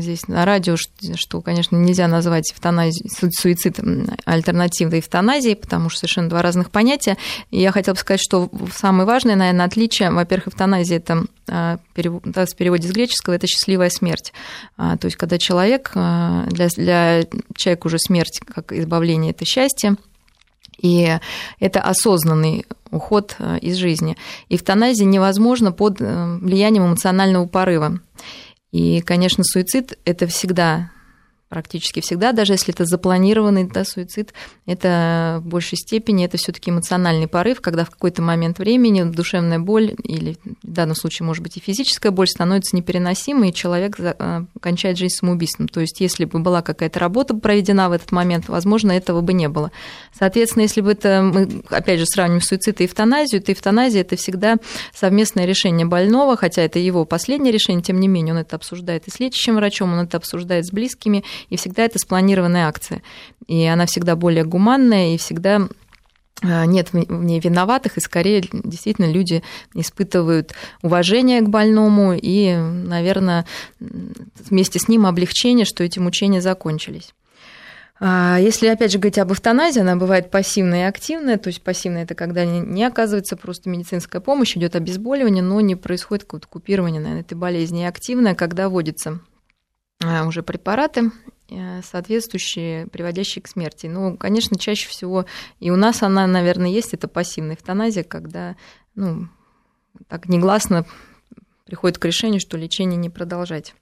[0.00, 3.80] здесь на радио, что, конечно, нельзя назвать суицид
[4.24, 7.16] альтернативой эвтаназии, потому что совершенно два разных понятия.
[7.50, 11.94] И я хотела бы сказать, что самое важное, наверное, отличие, во-первых, эвтаназия– это а, в
[11.94, 14.32] переводе с греческого– это счастливая смерть.
[14.76, 17.24] А, то есть, когда человек, а, для, для
[17.56, 19.96] человека уже смерть как избавление– это счастье,
[20.80, 21.18] и
[21.58, 24.16] это осознанный уход э, из жизни.
[24.48, 28.00] Эвтаназия невозможна под э, влиянием эмоционального порыва.
[28.72, 30.90] И, конечно, суицид– это всегда
[31.48, 34.32] практически всегда, даже если это запланированный да, суицид,
[34.66, 39.94] это в большей степени это все-таки эмоциональный порыв, когда в какой-то момент времени душевная боль
[40.02, 44.98] или в данном случае, может быть, и физическая боль становится непереносимой, и человек э, кончает
[44.98, 45.68] жизнь самоубийством.
[45.68, 49.48] То есть, если бы была какая-то работа проведена в этот момент, возможно, этого бы не
[49.48, 49.70] было.
[50.18, 54.56] Соответственно, если бы это, мы опять же сравним суицид и эвтаназию, то эвтаназия это всегда
[54.92, 59.10] совместное решение больного, хотя это его последнее решение, тем не менее он это обсуждает и
[59.10, 63.02] с лечащим врачом, он это обсуждает с близкими, и всегда это спланированная акция.
[63.46, 65.68] И она всегда более гуманная, и всегда
[66.42, 69.42] а, нет в ней виноватых, и скорее действительно люди
[69.74, 73.46] испытывают уважение к больному и, наверное,
[73.80, 77.14] вместе с ним облегчение, что эти мучения закончились.
[77.98, 81.38] А, если, опять же, говорить об эвтаназии, она бывает пассивная и активная.
[81.38, 86.24] То есть пассивная– это когда не оказывается просто медицинская помощь, идет обезболивание, но не происходит
[86.24, 87.82] какое-то купирование наверное, этой болезни.
[87.82, 89.20] И активная, когда вводится
[90.00, 91.10] уже препараты,
[91.48, 93.86] э, соответствующие, приводящие к смерти.
[93.86, 95.26] Ну, конечно, чаще всего
[95.60, 98.56] и у нас она, наверное, есть, это пассивная эвтаназия, когда,
[98.94, 99.28] ну,
[100.08, 100.86] так негласно
[101.64, 103.74] приходит к решению, что лечение не продолжать.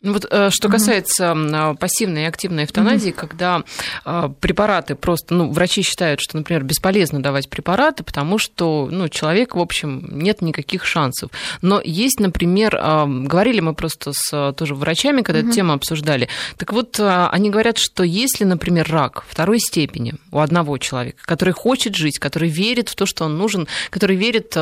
[0.00, 1.76] Ну вот э, что касается угу.
[1.76, 3.18] пассивной и активной эвтаназии, угу.
[3.18, 3.64] когда
[4.04, 9.56] а, препараты просто, ну, врачи считают, что, например, бесполезно давать препараты, потому что, ну, человек,
[9.56, 11.32] в общем, нет никаких шансов.
[11.62, 15.48] Но есть, например, а, говорили мы просто с тоже врачами, когда угу.
[15.48, 16.28] эту тему обсуждали.
[16.58, 21.96] Так вот, они говорят, что если, например, рак второй степени у одного человека, который хочет
[21.96, 24.56] жить, который верит в то, что он нужен, который верит,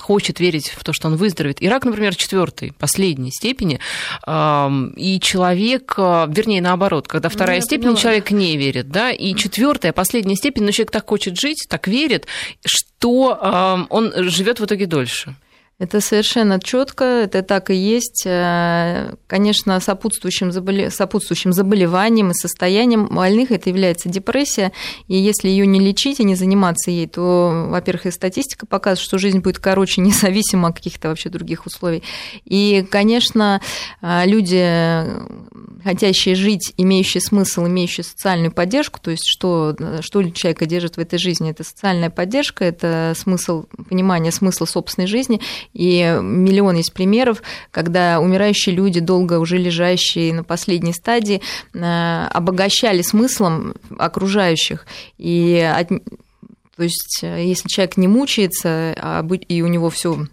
[0.00, 3.78] хочет верить в то, что он выздоровеет, и рак, например, четвертой, последней степени,
[4.96, 8.00] и человек, э, вернее, наоборот, когда ну, вторая ну, степень, поняла.
[8.00, 12.26] человек не верит, да, и четвертая, последняя степень, но человек так хочет жить, так верит,
[12.64, 15.34] что он живет в итоге дольше.
[15.82, 18.22] Это совершенно четко, это так и есть.
[18.24, 20.90] Э, конечно, сопутствующим, заболе...
[20.90, 24.70] сопутствующим заболеванием и состоянием больных это является депрессия.
[25.08, 29.18] И если ее не лечить и не заниматься ей, то, во-первых, и статистика показывает, что
[29.18, 32.04] жизнь будет короче, независимо от каких-то вообще других условий.
[32.44, 33.60] И, конечно,
[34.02, 35.04] э, люди,
[35.82, 41.18] хотящие жить, имеющие смысл, имеющие социальную поддержку, то есть что, что человека держит в этой
[41.18, 45.40] жизни, это социальная поддержка, это смысл, понимание смысла собственной жизни–
[45.72, 51.40] и миллион есть примеров, когда умирающие люди, долго уже лежащие на последней стадии,
[51.74, 54.86] э, обогащали смыслом окружающих.
[55.18, 55.70] И
[56.76, 60.26] то есть, э, если человек не мучается, а и у него все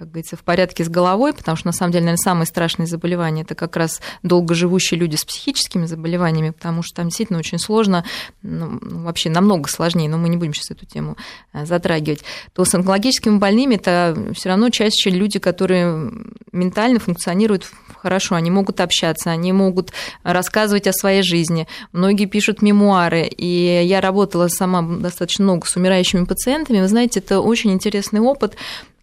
[0.00, 3.44] как говорится, в порядке с головой, потому что, на самом деле, наверное, самое страшное заболевание–
[3.44, 8.06] это как раз долгоживущие люди с психическими заболеваниями, потому что там действительно очень сложно,
[8.40, 11.18] ну, вообще намного сложнее, но мы не будем сейчас эту тему
[11.52, 16.10] э, затрагивать, то с онкологическими больными это все равно чаще люди, которые
[16.50, 17.70] ментально функционируют
[18.02, 21.68] хорошо, они могут общаться, они могут рассказывать о своей жизни.
[21.92, 26.80] Многие пишут мемуары, и я работала сама достаточно много с умирающими пациентами.
[26.80, 28.56] Вы знаете, это очень интересный опыт,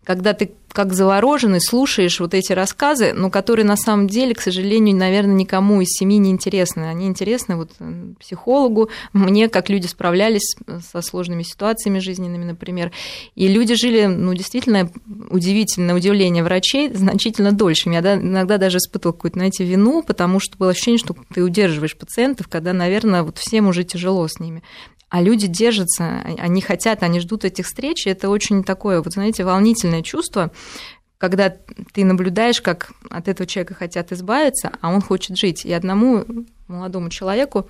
[0.08, 4.96] когда ты как завороженный слушаешь вот эти рассказы, но которые на самом деле, к сожалению,
[4.96, 6.84] наверное, никому из семьи не интересны.
[6.84, 7.72] Они интересны вот
[8.18, 10.56] психологу, мне, как люди справлялись
[10.90, 12.94] со сложными ситуациями жизненными, например.
[13.36, 14.90] И люди жили, ну, действительно,
[15.30, 17.90] удивительное удивление врачей значительно дольше.
[17.90, 22.48] Я иногда даже испытывала какую-то, знаете, вину, потому что было ощущение, что ты удерживаешь пациентов,
[22.48, 24.64] когда, наверное, вот всем уже тяжело с ними
[25.10, 29.44] а люди держатся, они хотят, они ждут этих встреч, и это очень такое, вот знаете,
[29.44, 30.52] волнительное чувство,
[31.18, 31.56] когда
[31.94, 35.66] ты наблюдаешь, как от этого человека хотят избавиться, а он хочет жить.
[35.66, 36.26] И одному
[36.68, 37.70] молодому человеку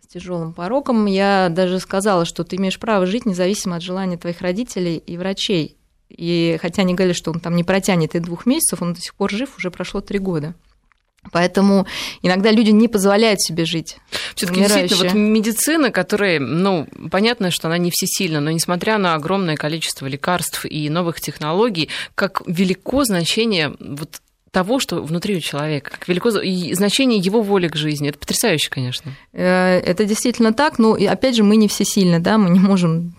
[0.00, 4.40] с тяжелым пороком я даже сказала, что ты имеешь право жить независимо от желания твоих
[4.40, 5.76] родителей и врачей.
[6.08, 9.14] И хотя они говорили, что он там не протянет и двух месяцев, он до сих
[9.14, 10.54] пор жив, уже прошло три года.
[11.32, 11.86] Поэтому
[12.22, 13.98] иногда люди не позволяют себе жить.
[14.34, 19.56] Все-таки действительно, вот медицина, которая, ну, понятно, что она не всесильна, но несмотря на огромное
[19.56, 24.20] количество лекарств и новых технологий, как велико значение вот
[24.50, 28.08] того, что внутри у человека, как велико и значение его воли к жизни.
[28.08, 29.12] Это потрясающе, конечно.
[29.32, 33.14] Э, это действительно так, но и опять же мы не всесильны, да, мы не можем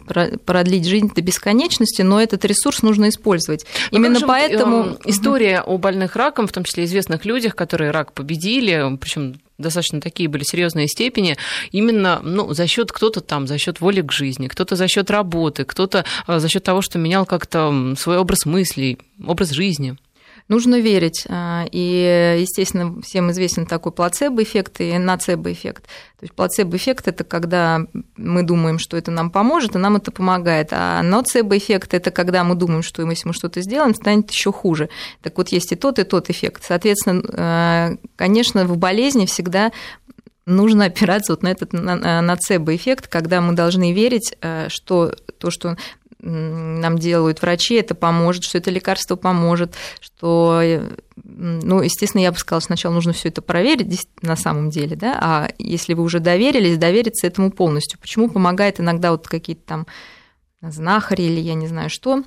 [0.46, 3.66] продлить жизнь до бесконечности, но этот ресурс нужно использовать.
[3.92, 7.92] Но Именно поэтому вот, э, история о больных раком, в том числе известных людях, которые
[7.92, 11.38] рак победили, причем достаточно такие были серьезные степени,
[11.72, 15.64] именно ну, за счет кто-то там, за счет воли к жизни, кто-то за счет работы,
[15.64, 19.96] кто-то э, за счет того, что менял как-то свой образ мыслей, образ жизни.
[20.52, 21.24] Нужно верить.
[21.30, 25.84] А, и, естественно, всем известен такой плацебо-эффект и нацебо-эффект.
[25.84, 27.86] То есть плацебо-эффект– это когда
[28.18, 30.68] мы думаем, что это нам поможет, и нам это помогает.
[30.72, 34.90] А ноцебо-эффект– это когда мы думаем, что если мы что-то сделаем, станет еще хуже.
[35.22, 36.66] Так вот, есть и тот, и тот эффект.
[36.68, 39.72] Соответственно, а, конечно, в болезни всегда
[40.46, 45.78] нужно опираться вот на этот нацебо-эффект, когда мы должны верить, а, что то, что
[46.22, 50.62] нам делают врачи, это поможет, что это лекарство поможет, что,
[51.16, 55.50] ну, естественно, я бы сказала, сначала нужно все это проверить на самом деле, да, а
[55.58, 58.00] если вы уже доверились, довериться этому полностью.
[58.00, 59.88] Почему помогает иногда вот какие-то там
[60.62, 62.24] знахари или я не знаю что,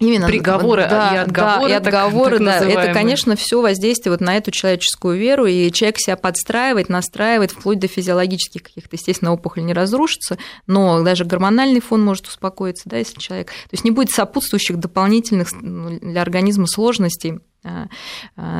[0.00, 1.68] Именно приговоры да, и отговоры.
[1.68, 2.82] Да, и отговоры, так, так да.
[2.84, 7.78] Это, конечно, все воздействие вот на эту человеческую веру, и человек себя подстраивает, настраивает вплоть
[7.78, 13.20] до физиологических каких-то, естественно, опухоль не разрушится, но даже гормональный фон может успокоиться, да, если
[13.20, 13.48] человек.
[13.48, 17.40] То есть не будет сопутствующих дополнительных ну, для организма сложностей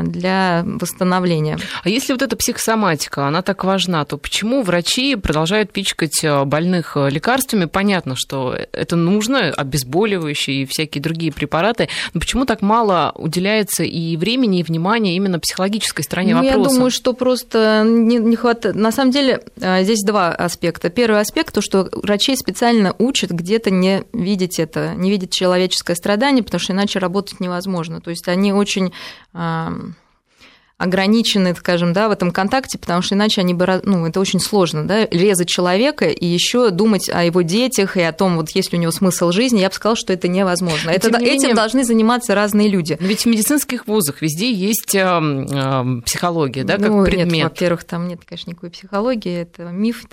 [0.03, 1.59] для восстановления.
[1.83, 6.97] А если вот эта психосоматика, она так важна, то почему врачи продолжают пичкать а, больных
[6.97, 7.65] лекарствами?
[7.65, 14.17] Понятно, что это нужно, обезболивающие и всякие другие препараты, но почему так мало уделяется и
[14.17, 16.71] времени, и внимания именно психологической стороне ну, вопроса?
[16.71, 18.77] Я думаю, что просто не, не хватает...
[18.77, 20.91] На самом деле здесь два аспекта.
[20.91, 26.45] Первый аспект, то, что врачей специально учат где-то не видеть это, не видеть человеческое страдание,
[26.45, 28.01] потому что иначе работать невозможно.
[28.01, 28.90] То есть они очень
[29.33, 29.95] очень
[30.81, 34.87] ограничены, скажем, да, в этом контакте, потому что иначе они бы, ну, это очень сложно,
[34.87, 38.79] да, резать человека и еще думать о его детях и о том, вот есть ли
[38.79, 40.89] у него смысл жизни, я бы сказала, что это невозможно.
[40.89, 42.97] это, не этим менее, должны заниматься разные люди.
[42.99, 47.31] Ведь в медицинских вузах везде есть э, э, психология, да, как ну, предмет.
[47.31, 50.07] Нет, во-первых, там нет, конечно, никакой психологии, это миф.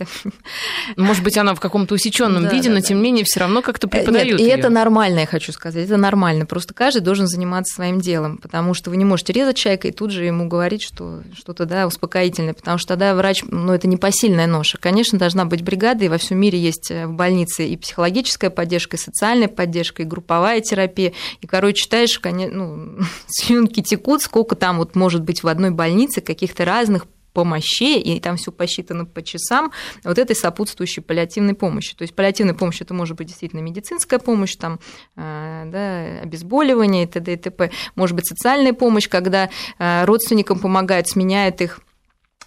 [0.97, 3.61] Может быть, она в каком-то усеченном да, виде, да, но тем не менее все равно
[3.61, 4.37] как-то преподают.
[4.37, 6.45] Нет, и это нормально, я хочу сказать, это нормально.
[6.45, 10.11] Просто каждый должен заниматься своим делом, потому что вы не можете резать человека и тут
[10.11, 14.77] же ему говорить, что что-то да, успокоительное, потому что тогда врач, ну, это непосильная ноша.
[14.77, 18.97] Конечно, должна быть бригада, и во всем мире есть э, в больнице и психологическая поддержка,
[18.97, 21.13] и социальная поддержка, и групповая терапия.
[21.41, 26.65] И, короче, читаешь, ну, слюнки текут, сколько там вот может быть в одной больнице каких-то
[26.65, 27.05] разных
[27.37, 29.71] помощей, и там все посчитано по часам,
[30.03, 31.95] вот этой сопутствующей паллиативной помощи.
[31.95, 34.79] То есть паллиативная помощь это может быть действительно медицинская помощь, там,
[35.15, 37.33] э, да, обезболивание и т.д.
[37.33, 37.69] и т.п.
[37.93, 41.79] Может быть социальная помощь, когда э, родственникам помогают, сменяют их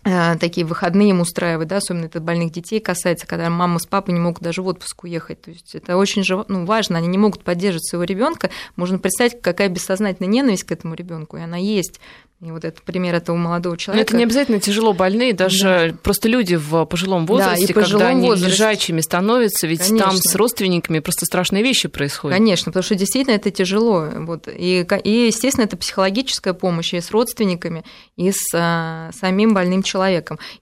[0.02, 4.20] такие выходные им устраивать, да, особенно это больных детей касается, когда мама с папой не
[4.20, 5.42] могут даже в отпуск уехать.
[5.42, 8.50] То есть это очень же, ну, важно, они не могут поддерживать своего ребенка.
[8.76, 12.00] Можно представить, какая бессознательная ненависть к этому ребенку, и она есть.
[12.42, 14.02] И вот этот пример этого молодого человека.
[14.02, 15.98] Но это не обязательно тяжело больные, даже да.
[16.02, 18.54] просто люди в пожилом возрасте, да, и пожилом когда они возрасте.
[18.54, 20.08] лежачими становятся, ведь Конечно.
[20.08, 22.38] там с родственниками просто страшные вещи происходят.
[22.38, 24.08] Конечно, потому что действительно это тяжело.
[24.20, 24.48] Вот.
[24.48, 27.84] И, и, естественно, это психологическая помощь и с родственниками,
[28.16, 29.89] и с а, самим больным человеком.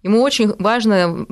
[0.02, 1.26] Ему очень важно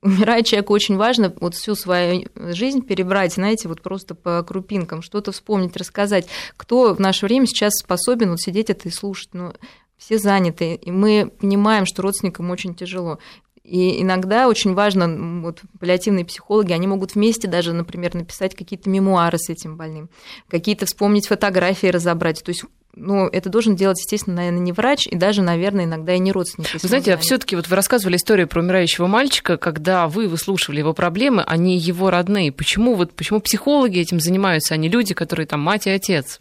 [0.00, 5.32] умирает человеку очень важно вот всю свою жизнь перебрать, знаете, вот просто по крупинкам, что-то
[5.32, 6.28] вспомнить, рассказать.
[6.56, 9.30] Кто в наше время сейчас способен вот сидеть это и слушать?
[9.32, 9.52] Ну,
[9.96, 13.18] все заняты, и мы понимаем, что родственникам очень тяжело.
[13.64, 19.36] И иногда очень важно, вот паллиативные психологи, они могут вместе даже, например, написать какие-то мемуары
[19.36, 20.08] с этим больным,
[20.48, 22.42] какие-то вспомнить фотографии, разобрать.
[22.42, 22.64] То есть
[22.94, 26.72] ну, это должен делать, естественно, наверное, не врач, и даже, наверное, иногда и не родственник.
[26.72, 30.78] Вы знаете, а все таки вот вы рассказывали историю про умирающего мальчика, когда вы выслушивали
[30.78, 32.50] его проблемы, а не его родные.
[32.50, 36.40] Почему, вот, почему психологи этим занимаются, а не люди, которые там мать и отец?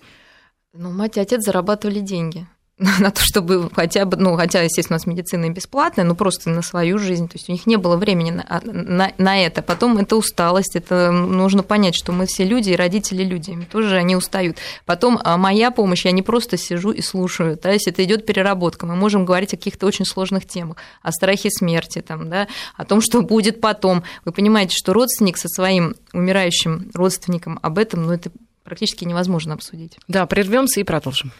[0.73, 2.47] Ну, мать и отец зарабатывали деньги.
[2.99, 6.61] на то, чтобы хотя бы, ну, хотя, естественно, у нас медицина бесплатная, но просто на
[6.61, 7.27] свою жизнь.
[7.27, 9.63] То есть у них не было времени на, а, на, на это.
[9.63, 14.15] Потом это усталость, это нужно понять, что мы все люди, и родители люди, тоже они
[14.15, 14.57] устают.
[14.85, 18.85] Потом а моя помощь, я не просто сижу и слушаю, то есть это идет переработка.
[18.85, 23.01] Мы можем говорить о каких-то очень сложных темах, о страхе смерти, там, да, о том,
[23.01, 24.03] что будет потом.
[24.23, 28.29] Вы понимаете, что родственник со своим умирающим родственником об этом, ну, это
[28.63, 29.97] практически невозможно обсудить.
[30.07, 31.31] Да, прервемся и продолжим.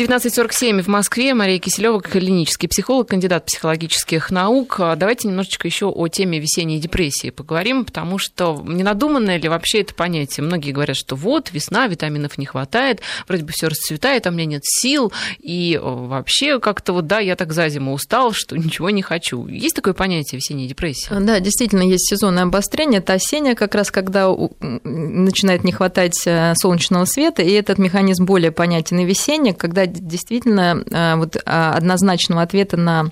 [0.00, 1.34] 19.47 в Москве.
[1.34, 4.80] Мария Киселева, клинический психолог, кандидат психологических наук.
[4.96, 10.46] Давайте немножечко еще о теме весенней депрессии поговорим, потому что ненадуманное ли вообще это понятие?
[10.46, 14.46] Многие говорят, что вот, весна, витаминов не хватает, вроде бы все расцветает, а у меня
[14.46, 19.02] нет сил, и вообще как-то вот, да, я так за зиму устал, что ничего не
[19.02, 19.46] хочу.
[19.48, 21.10] Есть такое понятие весенней депрессии?
[21.10, 23.00] Да, действительно, есть сезонное обострение.
[23.00, 24.34] Это осеннее, как раз когда
[24.82, 30.82] начинает не хватать э, солнечного света, и этот механизм более понятен и весенний, когда действительно
[30.90, 33.10] э, вот, а, однозначного ответа на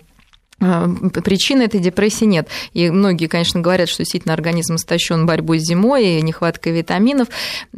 [0.60, 0.88] а,
[1.24, 2.48] Причины этой депрессии нет.
[2.72, 7.28] И многие, конечно, говорят, что действительно организм истощен борьбой с зимой и нехваткой витаминов.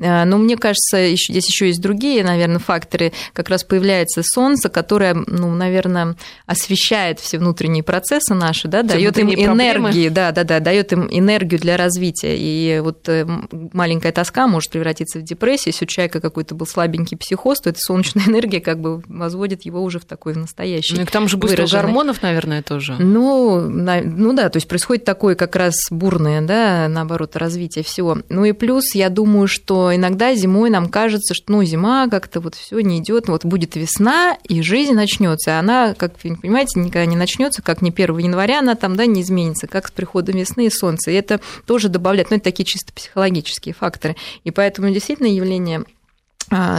[0.01, 3.12] А, но мне кажется, еще, здесь еще есть другие, наверное, факторы.
[3.33, 6.16] Как раз появляется солнце, которое, ну, наверное,
[6.47, 11.61] освещает все внутренние процессы наши, да, дает им энергии, да, да, да, дает им энергию
[11.61, 12.37] для развития.
[12.39, 13.26] И вот э,
[13.72, 15.72] маленькая тоска может превратиться в депрессию.
[15.74, 19.83] Если у человека какой-то был слабенький психоз, то эта солнечная энергия как бы возводит его
[19.83, 20.95] уже в такой настоящий.
[20.95, 22.95] Ну и к тому же быстро гормонов, наверное, тоже.
[23.01, 28.18] Ну, на, ну да, то есть происходит такое как раз бурное, да, наоборот, развитие всего.
[28.29, 32.55] Ну и плюс, я думаю, что иногда зимой нам кажется, что ну зима как-то вот
[32.55, 35.59] все не идет, вот будет весна и жизнь начнется.
[35.59, 39.23] Она, как вы понимаете, никогда не начнется, как не 1 января она там, да, не
[39.23, 41.11] изменится, как с приходом весны и солнца.
[41.11, 44.14] И это тоже добавляет, ну это такие чисто психологические факторы.
[44.45, 45.83] И поэтому действительно явление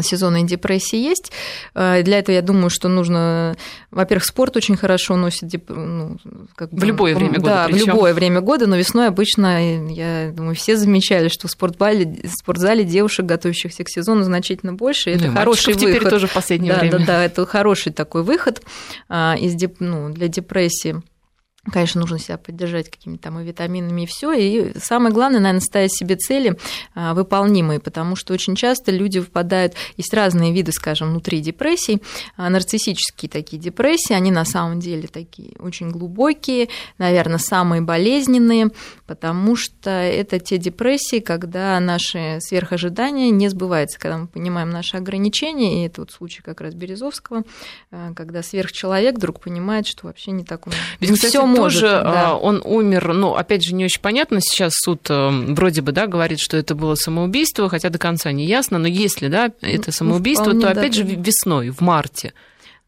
[0.02, 1.32] сезонной депрессии есть.
[1.74, 3.56] А, для этого я думаю, что нужно,
[3.90, 5.70] во-первых, спорт очень хорошо носит деп...
[5.70, 6.18] ну,
[6.56, 7.46] как бы, в любое время года.
[7.46, 7.84] Да, причём.
[7.84, 12.34] в любое время года, но весной обычно, я думаю, все замечали, что в спортзале, в
[12.34, 15.12] спортзале девушек, готовящихся к сезону, значительно больше.
[15.12, 15.80] Это ну, хороший выход.
[15.80, 17.00] теперь тоже в последнее да, время.
[17.00, 18.62] Да, да, это хороший такой выход
[19.10, 19.76] а, из деп...
[19.80, 21.02] ну, для депрессии.
[21.70, 24.32] Конечно, нужно себя поддержать какими-то там и витаминами и все.
[24.32, 26.58] И самое главное, наверное, ставить себе цели
[26.96, 32.02] а, выполнимые, потому что очень часто люди впадают, есть разные виды, скажем, внутри депрессий,
[32.36, 38.72] а, нарциссические такие депрессии, они на самом деле такие очень глубокие, наверное, самые болезненные,
[39.06, 45.84] потому что это те депрессии, когда наши сверхожидания не сбываются, когда мы понимаем наши ограничения,
[45.84, 47.44] и это вот случай как раз Березовского,
[47.92, 50.74] а, когда сверхчеловек вдруг понимает, что вообще не так он...
[51.00, 51.82] Ведь, кстати, может.
[51.82, 52.36] Тоже да.
[52.36, 54.40] он умер, ну, опять же, не очень понятно.
[54.42, 58.46] Сейчас суд э, вроде бы, да, говорит, что это было самоубийство, хотя до конца не
[58.46, 58.78] ясно.
[58.78, 60.98] Но если, да, это ну, самоубийство, ну, то опять да.
[60.98, 62.34] же весной, в марте.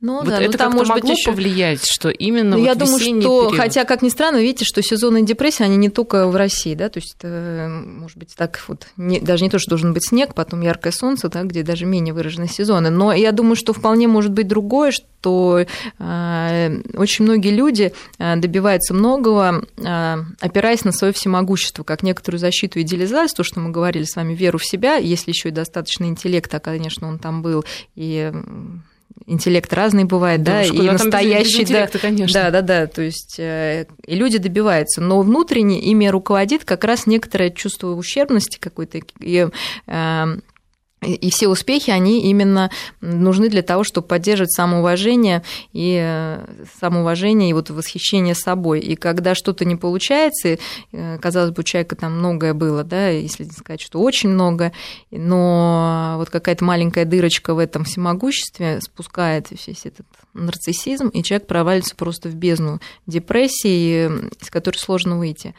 [0.03, 2.99] Ну, вот да, это как-то может могло быть повлиять, что именно ну, вот Я думаю,
[2.99, 3.55] что, период...
[3.55, 6.99] хотя, как ни странно, видите, что сезонные депрессии, они не только в России, да, то
[6.99, 10.59] есть это, может быть, так вот, не, даже не то, что должен быть снег, потом
[10.59, 14.45] яркое солнце, да, где даже менее выражены сезоны, но я думаю, что вполне может быть
[14.45, 15.65] другое, что
[15.99, 22.81] э, очень многие люди э, добиваются многого, э, опираясь на свое всемогущество, как некоторую защиту
[22.81, 26.59] идеализации, то, что мы говорили с вами, веру в себя, если еще и достаточно интеллекта,
[26.59, 27.63] конечно, он там был,
[27.95, 28.33] и
[29.25, 32.41] интеллект разный бывает, да, да и настоящий, да, конечно.
[32.41, 37.07] да, да, да, то есть э, и люди добиваются, но внутренне ими руководит как раз
[37.07, 39.47] некоторое чувство ущербности какой-то и
[39.87, 40.25] э,
[41.03, 46.45] и все успехи, они именно нужны для того, чтобы поддерживать самоуважение и э,
[46.79, 48.79] самоуважение и вот восхищение собой.
[48.79, 50.57] И когда что-то не получается,
[50.91, 54.71] э, казалось бы, у человека там многое было, да, если сказать, что очень много,
[55.11, 61.95] но вот какая-то маленькая дырочка в этом всемогуществе спускает весь этот нарциссизм, и человек провалится
[61.95, 64.09] просто в бездну депрессии,
[64.41, 65.53] из которой сложно выйти.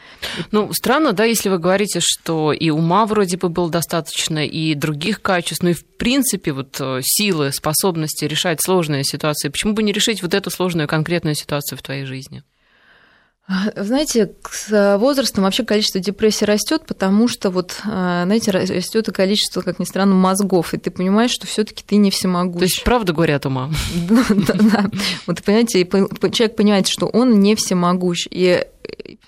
[0.50, 5.22] Ну, странно, да, если вы говорите, что и ума вроде бы было достаточно, и других
[5.22, 9.48] качеств, ну и в принципе вот э, силы, способности решать сложные ситуации.
[9.48, 12.42] Почему бы не решить вот эту сложную конкретную ситуацию в твоей жизни?
[13.76, 19.60] Знаете, с возрастом вообще количество депрессий растет, потому что вот, э, знаете, растет и количество,
[19.60, 22.58] как ни странно, мозгов, и ты понимаешь, что все-таки ты не всемогущ.
[22.58, 23.70] То есть правда говорят ума.
[24.08, 24.90] Да, да.
[25.26, 25.84] Вот понимаете,
[26.32, 28.64] человек понимает, что он не всемогущ, и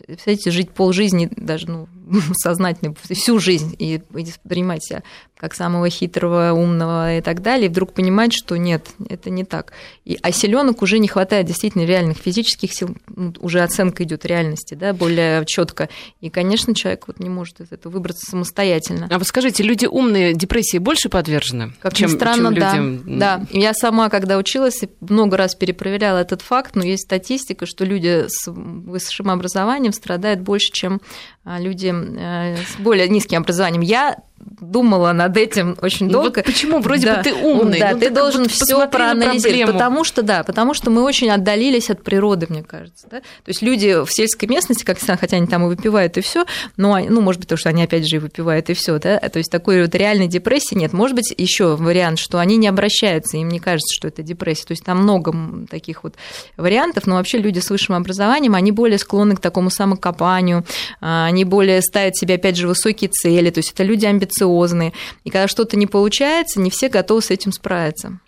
[0.06, 1.88] представляете, жить полжизни, даже ну,
[2.34, 5.02] сознательно, всю жизнь, и воспринимать себя
[5.38, 9.72] как самого хитрого, умного и так далее, и вдруг понимать, что нет, это не так.
[10.06, 14.74] И, а силенок уже не хватает действительно реальных физических сил, ну, уже оценка идет реальности,
[14.74, 15.90] да, более четко.
[16.22, 19.08] И, конечно, человек вот не может из этого выбраться самостоятельно.
[19.10, 23.18] А вы скажите, люди умные депрессии больше подвержены, как чем, ни странно, чем людям?
[23.18, 23.46] Да, да.
[23.50, 28.50] Я сама, когда училась, много раз перепроверяла этот факт, но есть статистика, что люди с
[28.50, 29.45] высшим образованием
[29.92, 31.00] страдают больше, чем
[31.46, 33.82] люди э, с более низким образованием.
[33.82, 36.28] Я думала над этим очень долго.
[36.28, 36.80] Ну, вот почему?
[36.80, 37.16] Вроде да.
[37.16, 37.80] бы ты умный.
[37.80, 39.72] Да, ну, ты должен все проанализировать.
[39.72, 43.06] Потому что, да, потому что мы очень отдалились от природы, мне кажется.
[43.10, 43.20] Да?
[43.20, 46.44] То есть люди в сельской местности, как хотя они там и выпивают, и все,
[46.76, 49.38] но, ну, может быть, то, что они опять же и выпивают, и все, да, то
[49.38, 50.92] есть такой вот реальной депрессии нет.
[50.92, 54.66] Может быть, еще вариант, что они не обращаются, им не кажется, что это депрессия.
[54.66, 55.34] То есть там много
[55.70, 56.14] таких вот
[56.56, 60.64] вариантов, но вообще люди с высшим образованием, они более склонны к такому самокопанию,
[61.00, 64.94] а, они более ставят себе, опять же, высокие цели, то есть это люди амбициозные.
[65.24, 68.18] И когда что-то не получается, не все готовы с этим справиться.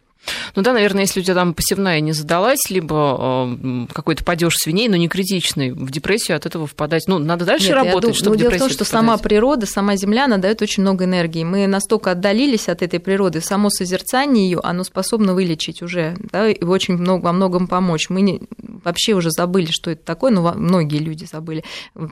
[0.55, 4.89] Ну да, наверное, если у тебя там посевная не задалась, либо э, какой-то падеж свиней,
[4.89, 7.05] но не критичный, в депрессию от этого впадать.
[7.07, 8.91] Ну, надо дальше Нет, работать, думаю, чтобы ну, Дело в том, что впадать.
[8.91, 11.45] сама природа, сама Земля, она дает очень много энергии.
[11.45, 16.65] Мы настолько отдалились от этой природы, само созерцание ее, оно способно вылечить уже, да, и
[16.65, 18.11] очень много, во многом помочь.
[18.11, 18.41] Мы не,
[18.85, 21.65] вообще уже забыли, что это такое, ну, многие люди забыли.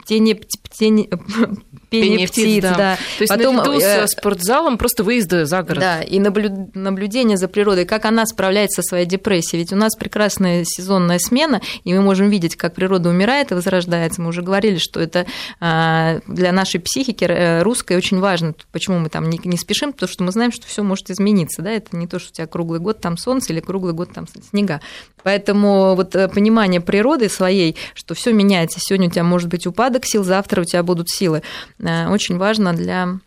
[0.05, 0.41] Тени,
[0.71, 1.09] тени,
[1.91, 2.75] пение птиц, да.
[2.77, 2.97] да.
[3.19, 5.81] То есть Потом, наряду э, с спортзалом просто выезды за город.
[5.81, 9.61] Да, и наблюдение за природой, как она справляется со своей депрессией.
[9.61, 14.21] Ведь у нас прекрасная сезонная смена, и мы можем видеть, как природа умирает и возрождается.
[14.21, 15.27] Мы уже говорили, что это
[15.61, 18.55] а, для нашей психики э, русской очень важно.
[18.73, 19.93] Почему мы там не спешим?
[19.93, 21.63] Потому что мы знаем, что все может измениться.
[21.63, 21.71] Да?
[21.71, 24.81] Это не то, что у тебя круглый год там солнце или круглый год там снега.
[25.23, 28.79] Поэтому вот э, понимание природы своей, что все меняется.
[28.81, 31.43] Сегодня у тебя может быть упадок сил, завтра у тебя будут силы.
[31.79, 33.19] Э, очень важно для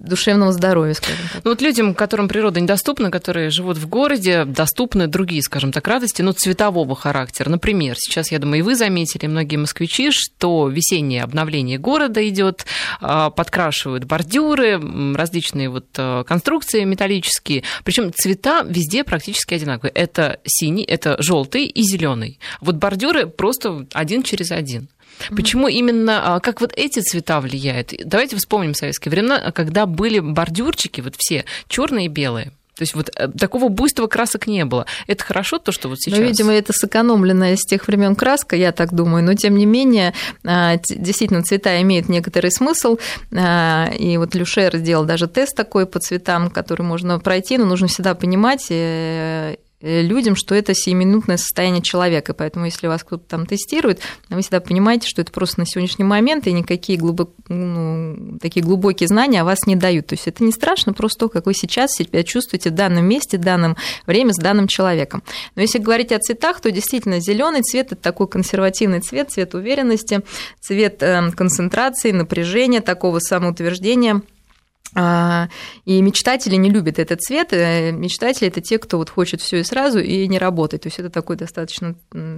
[0.00, 1.44] душевного здоровья, скажем так.
[1.44, 6.22] Ну, вот людям, которым природа недоступна, которые живут в городе, доступны другие, скажем так, радости,
[6.22, 7.50] но цветового характера.
[7.50, 12.66] Например, сейчас, я думаю, и вы заметили, многие москвичи, что весеннее обновление города идет,
[13.00, 14.80] а, подкрашивают бордюры,
[15.14, 17.62] различные вот а, конструкции металлические.
[17.84, 19.92] Причем цвета везде практически одинаковые.
[19.92, 22.40] Это синий, это желтый и зеленый.
[22.60, 24.88] Вот бордюры просто один через один.
[25.30, 27.92] Почему именно, а, как вот эти цвета влияют?
[28.04, 32.52] Давайте вспомним советские времена, когда были бордюрчики, вот все черные и белые.
[32.76, 34.86] То есть вот э, такого буйства красок не было.
[35.06, 36.18] Это хорошо, то, что вот ну, сейчас?
[36.18, 39.22] Ну, видимо, это сэкономленная с тех времен краска, я так думаю.
[39.22, 40.12] Но, тем не менее,
[40.44, 42.98] а, действительно, цвета имеют некоторый смысл.
[43.32, 47.86] А, и вот Люшер сделал даже тест такой по цветам, который можно пройти, но нужно
[47.86, 52.32] всегда понимать, Э, людям, что это сиюминутное состояние человека.
[52.32, 56.46] Поэтому, если вас кто-то там тестирует, вы всегда понимаете, что это просто на сегодняшний момент,
[56.46, 60.06] и никакие глубок, ну, такие глубокие знания о вас не дают.
[60.06, 63.36] То есть это не страшно, просто то, как вы сейчас себя чувствуете в данном месте,
[63.36, 63.76] в данном
[64.06, 65.22] время с данным человеком.
[65.54, 70.22] Но если говорить о цветах, то действительно зеленый цвет это такой консервативный цвет, цвет уверенности,
[70.60, 74.22] цвет эм, концентрации, напряжения, такого самоутверждения–
[74.96, 77.52] и мечтатели не любят этот цвет.
[77.52, 80.82] Э, мечтатели это те, кто вот хочет все и сразу и не работать.
[80.82, 81.96] То есть это такой достаточно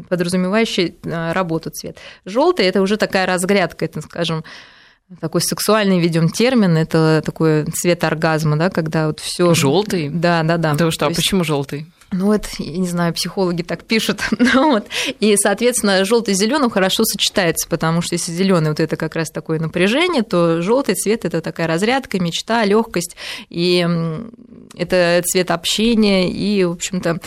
[0.09, 1.98] подразумевающий а, работу цвет.
[2.24, 4.44] Желтый это уже такая разгрядка, это, скажем,
[5.20, 9.54] такой сексуальный ведем термин, это такой цвет оргазма, да, когда вот все.
[9.54, 10.09] Желтый?
[10.09, 10.74] Да, да, да.
[10.74, 11.86] Да что, а почему желтый?
[12.12, 14.20] Ну, это, я не знаю, психологи так пишут.
[14.38, 14.86] ну, вот.
[15.18, 19.30] И, соответственно, желтый с зеленым хорошо сочетается, потому что если зеленый вот это как раз
[19.30, 23.16] такое напряжение, то желтый цвет это такая разрядка, мечта, легкость,
[23.50, 23.86] и
[24.74, 27.18] это цвет общения, и, в общем-то,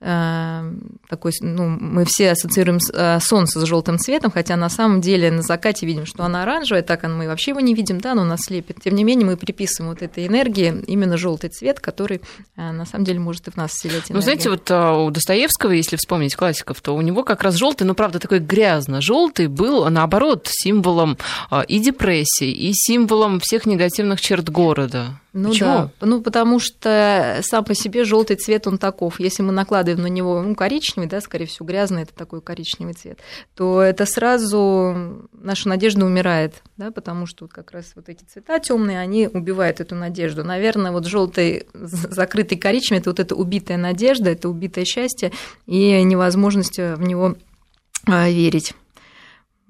[0.00, 5.42] такой, ну, мы все ассоциируем э, солнце с желтым цветом, хотя на самом деле на
[5.42, 8.80] закате видим, что она оранжевая, так мы вообще его не видим, да, но нас слепит.
[8.82, 12.22] Тем не менее, мы приписываем вот этой энергии именно желтый цвет, который
[12.56, 14.16] э, на самом деле может и в нас вселять энергию.
[14.16, 17.86] Ну, знаете, вот э, у Достоевского, если вспомнить классиков, то у него как раз желтый,
[17.86, 21.18] ну, правда, такой грязно-желтый был, наоборот, символом
[21.68, 25.20] и депрессии, и символом всех негативных черт города.
[25.32, 25.68] Ну Почему?
[25.68, 29.20] да, ну потому что сам по себе желтый цвет он таков.
[29.20, 33.20] Если мы накладываем на него ну, коричневый, да, скорее всего, грязный это такой коричневый цвет,
[33.54, 38.58] то это сразу наша надежда умирает, да, потому что вот как раз вот эти цвета
[38.58, 40.42] темные, они убивают эту надежду.
[40.42, 45.30] Наверное, вот желтый закрытый коричневый это вот эта убитая надежда, это убитое счастье
[45.66, 47.36] и невозможность в него
[48.06, 48.74] а, верить.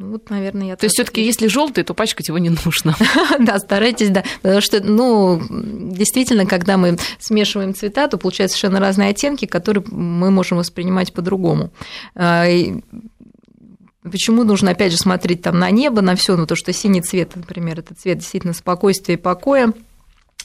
[0.00, 0.76] Ну, вот, наверное, я.
[0.76, 2.96] То есть все-таки, если желтый, то пачкать его не нужно.
[3.38, 4.24] да, старайтесь, да.
[4.40, 10.30] Потому что, ну, действительно, когда мы смешиваем цвета, то получаются совершенно разные оттенки, которые мы
[10.30, 11.70] можем воспринимать по-другому.
[12.14, 12.46] А,
[14.02, 17.36] почему нужно, опять же, смотреть там на небо, на все, ну, то, что синий цвет,
[17.36, 19.74] например, это цвет действительно спокойствия и покоя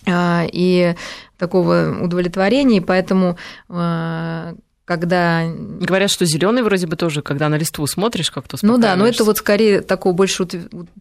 [0.06, 0.96] а, и
[1.38, 3.38] такого удовлетворения, и поэтому
[3.70, 4.54] а,
[4.86, 5.44] когда...
[5.48, 9.24] Говорят, что зеленый вроде бы тоже, когда на листву смотришь, как-то Ну да, но это
[9.24, 10.48] вот скорее такой больше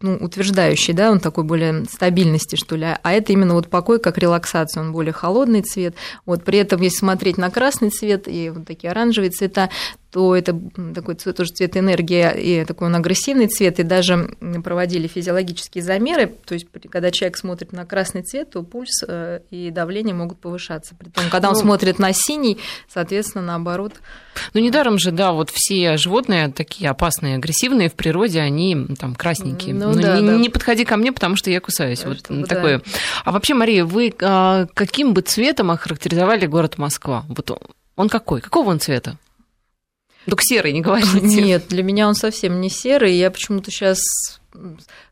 [0.01, 4.17] ну, утверждающий, да, он такой более стабильности, что ли, а это именно вот покой как
[4.17, 5.95] релаксация, он более холодный цвет.
[6.25, 9.69] Вот при этом, если смотреть на красный цвет и вот такие оранжевые цвета,
[10.15, 10.57] то это
[10.95, 16.33] такой цвет, тоже цвет энергии, и такой он агрессивный цвет, и даже проводили физиологические замеры,
[16.45, 20.95] то есть когда человек смотрит на красный цвет, то пульс э, и давление могут повышаться.
[20.95, 23.91] При том, когда он ну, смотрит на синий, соответственно, наоборот.
[24.53, 29.75] Ну, недаром же, да, вот все животные такие опасные, агрессивные в природе, они там красненькие.
[29.75, 30.37] Ну, ну да, не, да.
[30.37, 32.05] не подходи ко мне, потому что я кусаюсь.
[32.05, 32.77] Вот чтобы, такое.
[32.77, 32.83] Да.
[33.25, 37.25] А вообще, Мария, вы а, каким бы цветом охарактеризовали город Москва?
[37.27, 37.51] Вот
[37.97, 38.39] он какой?
[38.39, 39.17] Какого он цвета?
[40.25, 41.19] Только серый, не говорите.
[41.21, 43.15] Нет, для меня он совсем не серый.
[43.15, 43.99] Я почему-то сейчас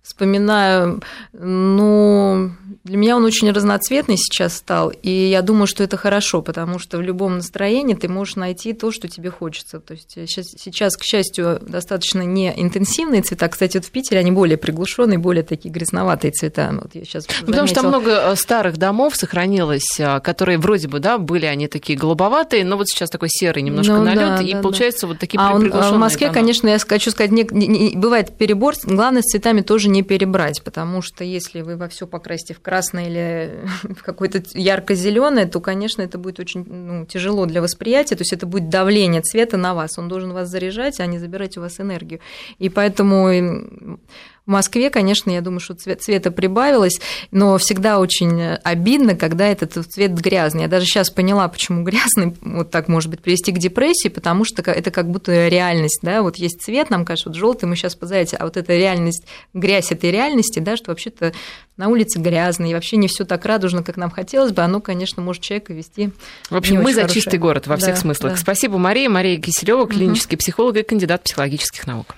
[0.04, 1.02] вспоминаю,
[1.32, 2.52] ну,
[2.84, 6.98] для меня он очень разноцветный сейчас стал, и я думаю, что это хорошо, потому что
[6.98, 9.80] в любом настроении ты можешь найти то, что тебе хочется.
[9.80, 13.48] То есть сейчас, сейчас к счастью, достаточно не интенсивные цвета.
[13.48, 16.78] Кстати, вот в Питере они более приглушенные, более такие грязноватые цвета.
[16.82, 20.90] Вот я сейчас ну, Потому что там много э, старых домов сохранилось, э, которые вроде
[20.90, 24.42] бы, да, были они такие голубоватые, но вот сейчас такой серый немножко ну, налет, да,
[24.42, 25.08] и да, получается да.
[25.08, 26.34] вот такие а приглушенные он, в Москве, дома.
[26.34, 28.74] конечно, я хочу сказать, не, не, не, бывает перебор.
[28.84, 33.08] Главное с цветами тоже не перебрать, потому что если вы во все покрасите в красное
[33.08, 38.16] или в какое-то ярко-зеленое, то, конечно, это будет очень ну, тяжело для восприятия.
[38.16, 39.98] То есть это будет давление цвета на вас.
[39.98, 42.20] Он должен вас заряжать, а не забирать у вас энергию.
[42.60, 44.00] И поэтому
[44.46, 47.00] в Москве, конечно, я думаю, что цвет, цвета прибавилось,
[47.32, 50.64] но всегда очень обидно, когда этот цвет грязный.
[50.64, 54.62] Я даже сейчас поняла, почему грязный вот так может быть привести к депрессии, потому что
[54.62, 58.36] это как будто реальность, да, вот есть цвет, нам кажется, вот желтый мы сейчас позовете,
[58.36, 61.32] а вот эта реальность, грязь этой реальности, да, что вообще-то
[61.78, 65.22] на улице грязно, и вообще не все так радужно, как нам хотелось бы, оно, конечно,
[65.22, 66.12] может человека вести.
[66.50, 67.22] В общем, мы за хорошее.
[67.22, 68.34] чистый город во всех да, смыслах.
[68.34, 68.38] Да.
[68.38, 69.10] Спасибо, Мария.
[69.10, 70.42] Мария Киселева, клинический угу.
[70.42, 72.16] психолог и кандидат психологических наук.